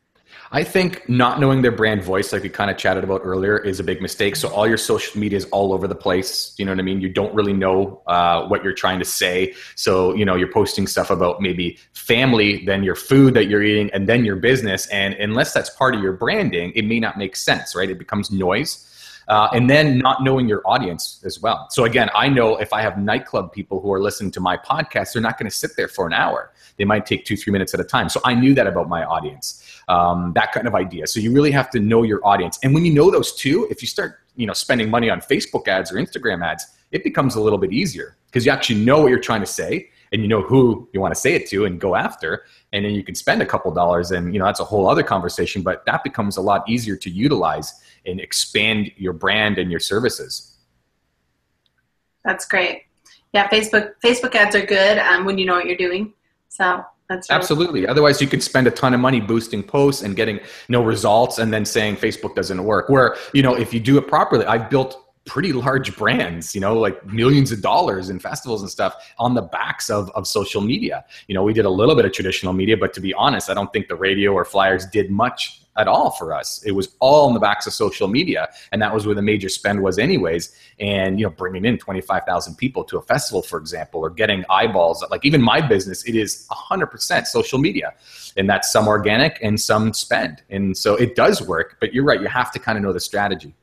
I 0.50 0.64
think 0.64 1.06
not 1.10 1.40
knowing 1.40 1.60
their 1.60 1.70
brand 1.70 2.02
voice, 2.02 2.32
like 2.32 2.42
we 2.42 2.48
kind 2.48 2.70
of 2.70 2.78
chatted 2.78 3.04
about 3.04 3.20
earlier, 3.22 3.58
is 3.58 3.78
a 3.78 3.84
big 3.84 4.00
mistake. 4.00 4.34
So 4.36 4.48
all 4.48 4.66
your 4.66 4.78
social 4.78 5.20
media 5.20 5.36
is 5.36 5.44
all 5.46 5.74
over 5.74 5.86
the 5.86 5.94
place. 5.94 6.54
You 6.56 6.64
know 6.64 6.72
what 6.72 6.78
I 6.78 6.82
mean? 6.82 7.02
You 7.02 7.10
don't 7.10 7.34
really 7.34 7.52
know 7.52 8.00
uh, 8.06 8.46
what 8.48 8.64
you're 8.64 8.72
trying 8.72 8.98
to 9.00 9.04
say. 9.04 9.52
So 9.74 10.14
you 10.14 10.24
know 10.24 10.36
you're 10.36 10.52
posting 10.52 10.86
stuff 10.86 11.10
about 11.10 11.42
maybe 11.42 11.78
family, 11.92 12.64
then 12.64 12.82
your 12.82 12.96
food 12.96 13.34
that 13.34 13.48
you're 13.48 13.62
eating, 13.62 13.90
and 13.92 14.08
then 14.08 14.24
your 14.24 14.36
business. 14.36 14.86
And 14.86 15.12
unless 15.14 15.52
that's 15.52 15.68
part 15.68 15.94
of 15.94 16.00
your 16.00 16.14
branding, 16.14 16.72
it 16.74 16.86
may 16.86 16.98
not 16.98 17.18
make 17.18 17.36
sense, 17.36 17.74
right? 17.74 17.90
It 17.90 17.98
becomes 17.98 18.30
noise 18.30 18.86
uh, 19.30 19.48
and 19.52 19.70
then 19.70 19.98
not 19.98 20.24
knowing 20.24 20.48
your 20.48 20.60
audience 20.64 21.20
as 21.24 21.40
well. 21.40 21.68
So 21.70 21.84
again, 21.84 22.10
I 22.16 22.28
know 22.28 22.56
if 22.56 22.72
I 22.72 22.82
have 22.82 22.98
nightclub 22.98 23.52
people 23.52 23.80
who 23.80 23.92
are 23.92 24.00
listening 24.00 24.32
to 24.32 24.40
my 24.40 24.56
podcast, 24.56 25.12
they're 25.12 25.22
not 25.22 25.38
going 25.38 25.48
to 25.48 25.56
sit 25.56 25.76
there 25.76 25.86
for 25.86 26.04
an 26.04 26.12
hour. 26.12 26.50
They 26.78 26.84
might 26.84 27.06
take 27.06 27.24
two, 27.24 27.36
three 27.36 27.52
minutes 27.52 27.72
at 27.72 27.78
a 27.78 27.84
time. 27.84 28.08
So 28.08 28.20
I 28.24 28.34
knew 28.34 28.54
that 28.54 28.66
about 28.66 28.88
my 28.88 29.04
audience. 29.04 29.64
Um, 29.86 30.32
that 30.34 30.50
kind 30.50 30.66
of 30.66 30.74
idea. 30.74 31.06
So 31.06 31.20
you 31.20 31.32
really 31.32 31.52
have 31.52 31.70
to 31.70 31.78
know 31.78 32.02
your 32.02 32.20
audience. 32.26 32.58
And 32.64 32.74
when 32.74 32.84
you 32.84 32.92
know 32.92 33.08
those 33.08 33.32
two, 33.32 33.68
if 33.70 33.82
you 33.82 33.86
start, 33.86 34.18
you 34.34 34.48
know, 34.48 34.52
spending 34.52 34.90
money 34.90 35.08
on 35.10 35.20
Facebook 35.20 35.68
ads 35.68 35.92
or 35.92 35.96
Instagram 35.96 36.44
ads, 36.44 36.66
it 36.90 37.04
becomes 37.04 37.36
a 37.36 37.40
little 37.40 37.58
bit 37.58 37.72
easier 37.72 38.16
because 38.26 38.44
you 38.44 38.50
actually 38.50 38.84
know 38.84 39.02
what 39.02 39.10
you're 39.10 39.20
trying 39.20 39.42
to 39.42 39.46
say 39.46 39.90
and 40.12 40.22
you 40.22 40.28
know 40.28 40.42
who 40.42 40.88
you 40.92 41.00
want 41.00 41.14
to 41.14 41.20
say 41.20 41.34
it 41.34 41.46
to 41.48 41.64
and 41.66 41.80
go 41.80 41.94
after 41.94 42.44
and 42.72 42.84
then 42.84 42.92
you 42.92 43.04
can 43.04 43.14
spend 43.14 43.42
a 43.42 43.46
couple 43.46 43.72
dollars 43.72 44.10
and 44.10 44.32
you 44.32 44.40
know 44.40 44.44
that's 44.44 44.60
a 44.60 44.64
whole 44.64 44.88
other 44.88 45.02
conversation 45.02 45.62
but 45.62 45.84
that 45.86 46.02
becomes 46.02 46.36
a 46.36 46.40
lot 46.40 46.68
easier 46.68 46.96
to 46.96 47.10
utilize 47.10 47.74
and 48.06 48.20
expand 48.20 48.90
your 48.96 49.12
brand 49.12 49.58
and 49.58 49.70
your 49.70 49.80
services. 49.80 50.56
That's 52.24 52.46
great. 52.46 52.82
Yeah, 53.32 53.48
Facebook 53.48 53.92
Facebook 54.04 54.34
ads 54.34 54.56
are 54.56 54.64
good 54.64 54.98
um, 54.98 55.24
when 55.24 55.38
you 55.38 55.46
know 55.46 55.54
what 55.54 55.66
you're 55.66 55.76
doing. 55.76 56.12
So 56.48 56.84
that's 57.08 57.30
really 57.30 57.38
absolutely. 57.38 57.80
Cool. 57.82 57.90
Otherwise, 57.90 58.20
you 58.20 58.26
could 58.26 58.42
spend 58.42 58.66
a 58.66 58.70
ton 58.70 58.92
of 58.94 59.00
money 59.00 59.20
boosting 59.20 59.62
posts 59.62 60.02
and 60.02 60.16
getting 60.16 60.40
no 60.68 60.82
results, 60.82 61.38
and 61.38 61.52
then 61.52 61.64
saying 61.64 61.96
Facebook 61.96 62.34
doesn't 62.34 62.62
work. 62.62 62.88
Where 62.88 63.16
you 63.32 63.42
know 63.42 63.54
if 63.54 63.72
you 63.72 63.80
do 63.80 63.98
it 63.98 64.08
properly, 64.08 64.44
I've 64.46 64.68
built 64.70 65.09
pretty 65.26 65.52
large 65.52 65.96
brands, 65.96 66.54
you 66.54 66.60
know, 66.60 66.78
like 66.78 67.04
millions 67.06 67.52
of 67.52 67.60
dollars 67.60 68.10
in 68.10 68.18
festivals 68.18 68.62
and 68.62 68.70
stuff 68.70 68.94
on 69.18 69.34
the 69.34 69.42
backs 69.42 69.90
of, 69.90 70.10
of 70.10 70.26
social 70.26 70.60
media. 70.60 71.04
You 71.28 71.34
know, 71.34 71.42
we 71.42 71.52
did 71.52 71.66
a 71.66 71.70
little 71.70 71.94
bit 71.94 72.04
of 72.04 72.12
traditional 72.12 72.52
media, 72.52 72.76
but 72.76 72.92
to 72.94 73.00
be 73.00 73.14
honest, 73.14 73.50
I 73.50 73.54
don't 73.54 73.72
think 73.72 73.88
the 73.88 73.96
radio 73.96 74.32
or 74.32 74.44
flyers 74.44 74.86
did 74.86 75.10
much 75.10 75.60
at 75.76 75.88
all 75.88 76.10
for 76.10 76.34
us. 76.34 76.62
It 76.64 76.72
was 76.72 76.96
all 77.00 77.28
on 77.28 77.34
the 77.34 77.40
backs 77.40 77.66
of 77.66 77.72
social 77.72 78.08
media, 78.08 78.48
and 78.72 78.82
that 78.82 78.92
was 78.92 79.06
where 79.06 79.14
the 79.14 79.22
major 79.22 79.48
spend 79.48 79.82
was, 79.82 79.98
anyways. 79.98 80.54
And 80.78 81.18
you 81.18 81.26
know, 81.26 81.30
bringing 81.30 81.64
in 81.64 81.78
twenty 81.78 82.00
five 82.00 82.24
thousand 82.24 82.56
people 82.56 82.84
to 82.84 82.98
a 82.98 83.02
festival, 83.02 83.42
for 83.42 83.58
example, 83.58 84.00
or 84.00 84.10
getting 84.10 84.44
eyeballs. 84.50 85.04
Like 85.10 85.24
even 85.24 85.40
my 85.40 85.60
business, 85.60 86.04
it 86.04 86.16
is 86.16 86.46
hundred 86.50 86.88
percent 86.88 87.26
social 87.26 87.58
media, 87.58 87.94
and 88.36 88.48
that's 88.48 88.70
some 88.70 88.88
organic 88.88 89.38
and 89.42 89.60
some 89.60 89.92
spend. 89.92 90.42
And 90.50 90.76
so 90.76 90.96
it 90.96 91.14
does 91.14 91.40
work. 91.40 91.76
But 91.80 91.94
you're 91.94 92.04
right; 92.04 92.20
you 92.20 92.28
have 92.28 92.52
to 92.52 92.58
kind 92.58 92.76
of 92.76 92.84
know 92.84 92.92
the 92.92 93.00
strategy. 93.00 93.54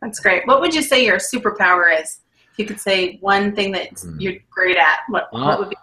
That's 0.00 0.20
great. 0.20 0.46
What 0.46 0.60
would 0.60 0.74
you 0.74 0.82
say 0.82 1.04
your 1.04 1.18
superpower 1.18 2.00
is? 2.00 2.20
If 2.52 2.58
you 2.58 2.66
could 2.66 2.80
say 2.80 3.18
one 3.20 3.54
thing 3.54 3.72
that 3.72 3.94
mm. 3.94 4.20
you're 4.20 4.34
great 4.50 4.76
at, 4.76 5.00
what, 5.08 5.24
uh, 5.32 5.40
what 5.40 5.58
would 5.58 5.70
be? 5.70 5.76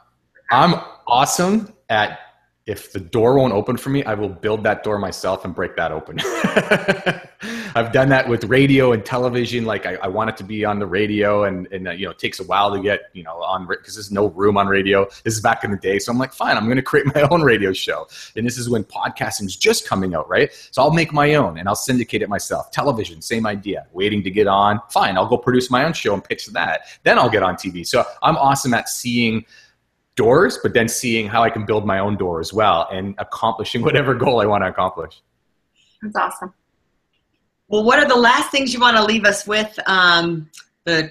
I'm 0.51 0.75
awesome 1.07 1.73
at 1.89 2.19
if 2.65 2.93
the 2.93 2.99
door 2.99 3.37
won't 3.37 3.53
open 3.53 3.75
for 3.75 3.89
me, 3.89 4.03
I 4.05 4.13
will 4.13 4.29
build 4.29 4.63
that 4.63 4.83
door 4.83 4.97
myself 4.97 5.43
and 5.45 5.53
break 5.53 5.75
that 5.75 5.91
open. 5.91 6.17
I've 7.75 7.91
done 7.91 8.09
that 8.09 8.27
with 8.27 8.43
radio 8.45 8.91
and 8.91 9.03
television. 9.03 9.65
Like 9.65 9.85
I, 9.85 9.95
I, 9.95 10.07
want 10.07 10.29
it 10.29 10.37
to 10.37 10.43
be 10.43 10.63
on 10.63 10.79
the 10.79 10.85
radio, 10.85 11.43
and 11.43 11.67
and 11.71 11.87
uh, 11.87 11.91
you 11.91 12.05
know 12.05 12.11
it 12.11 12.19
takes 12.19 12.39
a 12.39 12.43
while 12.43 12.73
to 12.73 12.81
get 12.81 13.09
you 13.13 13.23
know 13.23 13.41
on 13.41 13.67
because 13.67 13.95
there's 13.95 14.11
no 14.11 14.27
room 14.27 14.57
on 14.57 14.67
radio. 14.67 15.05
This 15.23 15.33
is 15.33 15.41
back 15.41 15.63
in 15.63 15.71
the 15.71 15.77
day, 15.77 15.99
so 15.99 16.11
I'm 16.11 16.17
like, 16.17 16.33
fine, 16.33 16.57
I'm 16.57 16.65
going 16.65 16.77
to 16.77 16.83
create 16.83 17.07
my 17.15 17.21
own 17.31 17.41
radio 17.41 17.73
show. 17.73 18.07
And 18.35 18.45
this 18.45 18.57
is 18.57 18.69
when 18.69 18.83
podcasting 18.83 19.45
is 19.45 19.55
just 19.55 19.87
coming 19.87 20.13
out, 20.13 20.29
right? 20.29 20.51
So 20.71 20.81
I'll 20.81 20.93
make 20.93 21.13
my 21.13 21.35
own 21.35 21.57
and 21.57 21.67
I'll 21.67 21.75
syndicate 21.75 22.21
it 22.21 22.29
myself. 22.29 22.71
Television, 22.71 23.21
same 23.21 23.47
idea. 23.47 23.87
Waiting 23.93 24.23
to 24.23 24.31
get 24.31 24.47
on, 24.47 24.79
fine, 24.89 25.17
I'll 25.17 25.27
go 25.27 25.37
produce 25.37 25.71
my 25.71 25.83
own 25.83 25.93
show 25.93 26.13
and 26.13 26.23
pitch 26.23 26.47
that. 26.47 26.81
Then 27.03 27.17
I'll 27.17 27.29
get 27.29 27.43
on 27.43 27.55
TV. 27.55 27.85
So 27.85 28.03
I'm 28.21 28.37
awesome 28.37 28.73
at 28.73 28.89
seeing 28.89 29.45
doors, 30.15 30.59
but 30.61 30.73
then 30.73 30.87
seeing 30.87 31.27
how 31.27 31.43
I 31.43 31.49
can 31.49 31.65
build 31.65 31.85
my 31.85 31.99
own 31.99 32.17
door 32.17 32.39
as 32.39 32.53
well 32.53 32.87
and 32.91 33.15
accomplishing 33.17 33.81
whatever 33.83 34.13
goal 34.13 34.41
I 34.41 34.45
want 34.45 34.63
to 34.63 34.67
accomplish. 34.67 35.21
That's 36.01 36.15
awesome. 36.15 36.53
Well, 37.73 37.83
what 37.83 37.97
are 37.97 38.07
the 38.07 38.13
last 38.13 38.51
things 38.51 38.71
you 38.71 38.79
want 38.79 38.97
to 38.97 39.03
leave 39.03 39.25
us 39.25 39.47
with? 39.47 39.79
Um, 39.87 40.47
the 40.83 41.09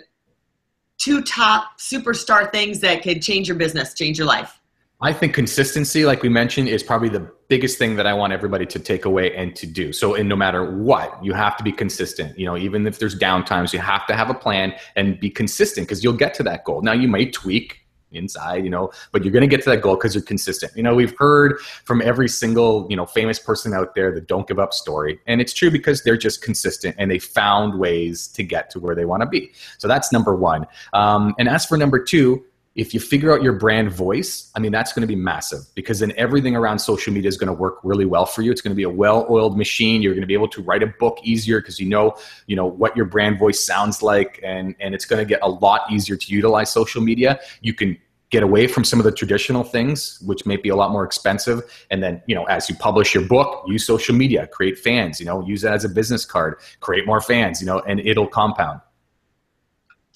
two 0.96 1.20
top 1.20 1.80
superstar 1.80 2.52
things 2.52 2.78
that 2.82 3.02
could 3.02 3.20
change 3.20 3.48
your 3.48 3.56
business, 3.56 3.94
change 3.94 4.16
your 4.16 4.28
life. 4.28 4.60
I 5.00 5.12
think 5.12 5.34
consistency, 5.34 6.04
like 6.04 6.22
we 6.22 6.28
mentioned, 6.28 6.68
is 6.68 6.84
probably 6.84 7.08
the 7.08 7.28
biggest 7.48 7.78
thing 7.78 7.96
that 7.96 8.06
I 8.06 8.14
want 8.14 8.32
everybody 8.32 8.64
to 8.66 8.78
take 8.78 9.06
away 9.06 9.34
and 9.34 9.56
to 9.56 9.66
do. 9.66 9.92
So, 9.92 10.14
in 10.14 10.28
no 10.28 10.36
matter 10.36 10.70
what, 10.70 11.18
you 11.20 11.32
have 11.32 11.56
to 11.56 11.64
be 11.64 11.72
consistent. 11.72 12.38
You 12.38 12.46
know, 12.46 12.56
even 12.56 12.86
if 12.86 13.00
there's 13.00 13.18
downtimes, 13.18 13.72
you 13.72 13.80
have 13.80 14.06
to 14.06 14.14
have 14.14 14.30
a 14.30 14.34
plan 14.34 14.72
and 14.94 15.18
be 15.18 15.30
consistent 15.30 15.88
because 15.88 16.04
you'll 16.04 16.12
get 16.12 16.32
to 16.34 16.44
that 16.44 16.62
goal. 16.62 16.80
Now, 16.80 16.92
you 16.92 17.08
may 17.08 17.28
tweak 17.28 17.80
inside, 18.14 18.64
you 18.64 18.70
know, 18.70 18.90
but 19.10 19.24
you're 19.24 19.32
going 19.32 19.42
to 19.42 19.48
get 19.48 19.62
to 19.64 19.70
that 19.70 19.82
goal 19.82 19.96
because 19.96 20.14
you're 20.14 20.24
consistent. 20.24 20.72
You 20.76 20.82
know, 20.82 20.94
we've 20.94 21.14
heard 21.18 21.58
from 21.84 22.02
every 22.02 22.28
single, 22.28 22.86
you 22.88 22.96
know, 22.96 23.06
famous 23.06 23.38
person 23.38 23.72
out 23.74 23.94
there 23.94 24.12
the 24.12 24.20
don't 24.20 24.46
give 24.46 24.58
up 24.58 24.72
story. 24.72 25.20
And 25.26 25.40
it's 25.40 25.52
true 25.52 25.70
because 25.70 26.02
they're 26.02 26.16
just 26.16 26.42
consistent 26.42 26.96
and 26.98 27.10
they 27.10 27.18
found 27.18 27.78
ways 27.78 28.28
to 28.28 28.42
get 28.42 28.70
to 28.70 28.80
where 28.80 28.94
they 28.94 29.04
want 29.04 29.22
to 29.22 29.26
be. 29.26 29.52
So 29.78 29.88
that's 29.88 30.12
number 30.12 30.34
one. 30.34 30.66
Um, 30.92 31.34
and 31.38 31.48
as 31.48 31.64
for 31.64 31.76
number 31.76 32.02
two, 32.02 32.44
if 32.74 32.94
you 32.94 33.00
figure 33.00 33.32
out 33.34 33.42
your 33.42 33.52
brand 33.52 33.92
voice, 33.92 34.50
I 34.54 34.60
mean, 34.60 34.72
that's 34.72 34.92
going 34.92 35.02
to 35.02 35.06
be 35.06 35.16
massive 35.16 35.60
because 35.74 35.98
then 35.98 36.12
everything 36.16 36.56
around 36.56 36.78
social 36.78 37.12
media 37.12 37.28
is 37.28 37.36
going 37.36 37.48
to 37.48 37.52
work 37.52 37.78
really 37.82 38.06
well 38.06 38.24
for 38.24 38.40
you. 38.40 38.50
It's 38.50 38.62
going 38.62 38.72
to 38.72 38.76
be 38.76 38.82
a 38.82 38.90
well-oiled 38.90 39.58
machine. 39.58 40.00
You're 40.00 40.14
going 40.14 40.22
to 40.22 40.26
be 40.26 40.34
able 40.34 40.48
to 40.48 40.62
write 40.62 40.82
a 40.82 40.86
book 40.86 41.18
easier 41.22 41.60
because 41.60 41.78
you 41.78 41.88
know, 41.88 42.16
you 42.46 42.56
know 42.56 42.66
what 42.66 42.96
your 42.96 43.04
brand 43.04 43.38
voice 43.38 43.60
sounds 43.60 44.02
like, 44.02 44.40
and 44.42 44.74
and 44.80 44.94
it's 44.94 45.04
going 45.04 45.18
to 45.18 45.28
get 45.28 45.40
a 45.42 45.48
lot 45.48 45.82
easier 45.90 46.16
to 46.16 46.32
utilize 46.32 46.70
social 46.70 47.02
media. 47.02 47.40
You 47.60 47.74
can 47.74 47.98
get 48.30 48.42
away 48.42 48.66
from 48.66 48.82
some 48.82 48.98
of 48.98 49.04
the 49.04 49.12
traditional 49.12 49.62
things, 49.62 50.18
which 50.24 50.46
may 50.46 50.56
be 50.56 50.70
a 50.70 50.74
lot 50.74 50.90
more 50.90 51.04
expensive. 51.04 51.62
And 51.90 52.02
then, 52.02 52.22
you 52.26 52.34
know, 52.34 52.44
as 52.44 52.68
you 52.70 52.74
publish 52.74 53.12
your 53.14 53.24
book, 53.24 53.62
use 53.66 53.86
social 53.86 54.14
media, 54.14 54.46
create 54.46 54.78
fans, 54.78 55.20
you 55.20 55.26
know, 55.26 55.46
use 55.46 55.64
it 55.64 55.70
as 55.70 55.84
a 55.84 55.88
business 55.90 56.24
card, 56.24 56.56
create 56.80 57.06
more 57.06 57.20
fans, 57.20 57.60
you 57.60 57.66
know, 57.66 57.80
and 57.80 58.00
it'll 58.00 58.26
compound. 58.26 58.80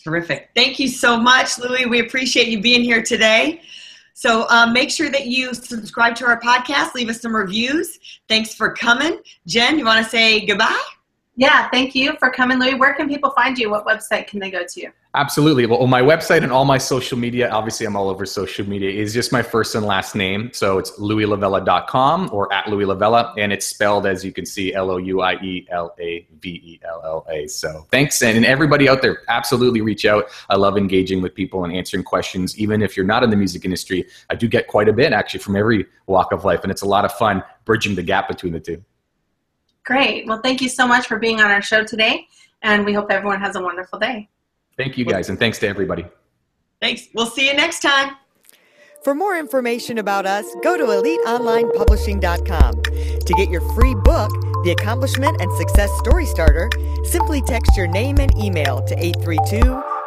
Terrific. 0.07 0.51
Thank 0.55 0.79
you 0.79 0.87
so 0.87 1.21
much, 1.21 1.59
Louie. 1.59 1.85
We 1.85 1.99
appreciate 1.99 2.47
you 2.47 2.61
being 2.61 2.85
here 2.85 3.03
today. 3.03 3.61
So 4.15 4.49
um, 4.51 4.73
make 4.73 4.89
sure 4.89 5.11
that 5.11 5.27
you 5.27 5.53
subscribe 5.53 6.15
to 6.17 6.27
our 6.27 6.39
podcast, 6.41 6.95
leave 6.95 7.09
us 7.09 7.21
some 7.21 7.35
reviews. 7.35 7.99
Thanks 8.29 8.55
for 8.55 8.73
coming. 8.73 9.19
Jen, 9.49 9.81
you 9.81 9.85
want 9.85 10.05
to 10.05 10.09
say 10.09 10.47
goodbye? 10.47 10.96
Yeah, 11.39 11.69
thank 11.69 11.95
you 11.95 12.17
for 12.19 12.31
coming, 12.31 12.59
Louie. 12.59 12.75
Where 12.75 12.95
can 12.95 13.09
people 13.09 13.31
find 13.31 13.59
you? 13.59 13.69
What 13.69 13.87
website 13.87 14.27
can 14.27 14.41
they 14.41 14.51
go 14.51 14.65
to? 14.69 14.89
Absolutely. 15.15 15.67
Well, 15.67 15.87
my 15.87 16.01
website 16.01 16.43
and 16.43 16.51
all 16.51 16.65
my 16.65 16.79
social 16.79 17.19
media, 17.19 17.51
obviously 17.51 17.85
I'm 17.85 17.95
all 17.95 18.09
over 18.09 18.25
social 18.25 18.67
media, 18.67 18.89
is 18.89 19.13
just 19.13 19.33
my 19.33 19.43
first 19.43 19.75
and 19.75 19.85
last 19.85 20.15
name. 20.15 20.51
So 20.55 20.79
it's 20.79 20.93
louielavella.com 20.93 22.31
or 22.33 22.51
at 22.55 22.69
Louie 22.69 22.87
Lavella. 22.87 23.35
And 23.37 23.53
it's 23.53 23.67
spelled, 23.67 24.07
as 24.07 24.25
you 24.25 24.33
can 24.33 24.47
see, 24.47 24.73
L 24.73 24.91
O 24.91 24.97
U 24.97 25.21
I 25.21 25.35
E 25.43 25.67
L 25.71 25.95
A 26.01 26.27
V 26.41 26.49
E 26.49 26.81
L 26.89 27.03
L 27.05 27.27
A. 27.31 27.47
So 27.49 27.87
thanks. 27.91 28.23
And 28.23 28.47
everybody 28.47 28.89
out 28.89 29.03
there, 29.03 29.19
absolutely 29.29 29.83
reach 29.83 30.07
out. 30.07 30.29
I 30.49 30.57
love 30.57 30.79
engaging 30.79 31.21
with 31.21 31.35
people 31.35 31.65
and 31.65 31.73
answering 31.75 32.03
questions. 32.03 32.59
Even 32.59 32.81
if 32.81 32.97
you're 32.97 33.05
not 33.05 33.23
in 33.23 33.29
the 33.29 33.37
music 33.37 33.67
industry, 33.67 34.07
I 34.31 34.37
do 34.37 34.49
get 34.49 34.69
quite 34.69 34.89
a 34.89 34.93
bit 34.93 35.13
actually 35.13 35.41
from 35.41 35.57
every 35.57 35.85
walk 36.07 36.33
of 36.33 36.47
life. 36.47 36.61
And 36.63 36.73
it's 36.73 36.83
a 36.83 36.89
lot 36.89 37.05
of 37.05 37.13
fun 37.13 37.43
bridging 37.67 37.95
the 37.95 38.03
gap 38.03 38.27
between 38.27 38.55
the 38.55 38.61
two. 38.61 38.83
Great. 39.87 40.27
Well, 40.27 40.41
thank 40.43 40.61
you 40.61 40.69
so 40.69 40.87
much 40.87 41.07
for 41.07 41.19
being 41.19 41.41
on 41.41 41.51
our 41.51 41.63
show 41.63 41.85
today. 41.85 42.27
And 42.63 42.85
we 42.85 42.93
hope 42.93 43.11
everyone 43.11 43.41
has 43.41 43.55
a 43.57 43.63
wonderful 43.63 43.99
day. 43.99 44.29
Thank 44.77 44.99
you 44.99 45.07
guys, 45.07 45.31
and 45.31 45.39
thanks 45.39 45.59
to 45.61 45.69
everybody. 45.69 46.05
Thanks. 46.83 47.09
We'll 47.15 47.27
see 47.27 47.49
you 47.49 47.55
next 47.55 47.81
time. 47.81 48.17
For 49.05 49.15
more 49.15 49.39
information 49.39 49.99
about 49.99 50.27
us, 50.27 50.45
go 50.63 50.77
to 50.77 50.85
eliteonlinepublishing.com. 50.85 52.83
To 52.83 53.35
get 53.37 53.49
your 53.49 53.61
free 53.75 53.95
book, 53.95 54.31
The 54.65 54.75
Accomplishment 54.77 55.41
and 55.41 55.51
Success 55.57 55.91
Story 55.99 56.27
Starter, 56.27 56.69
simply 57.05 57.41
text 57.43 57.77
your 57.77 57.87
name 57.87 58.19
and 58.19 58.37
email 58.37 58.83
to 58.85 58.99
832 58.99 59.61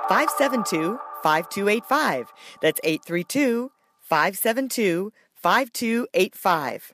572 0.09 0.99
5285. 1.23 2.33
That's 2.61 2.81
832 2.83 3.71
572 4.01 5.13
5285. 5.35 6.93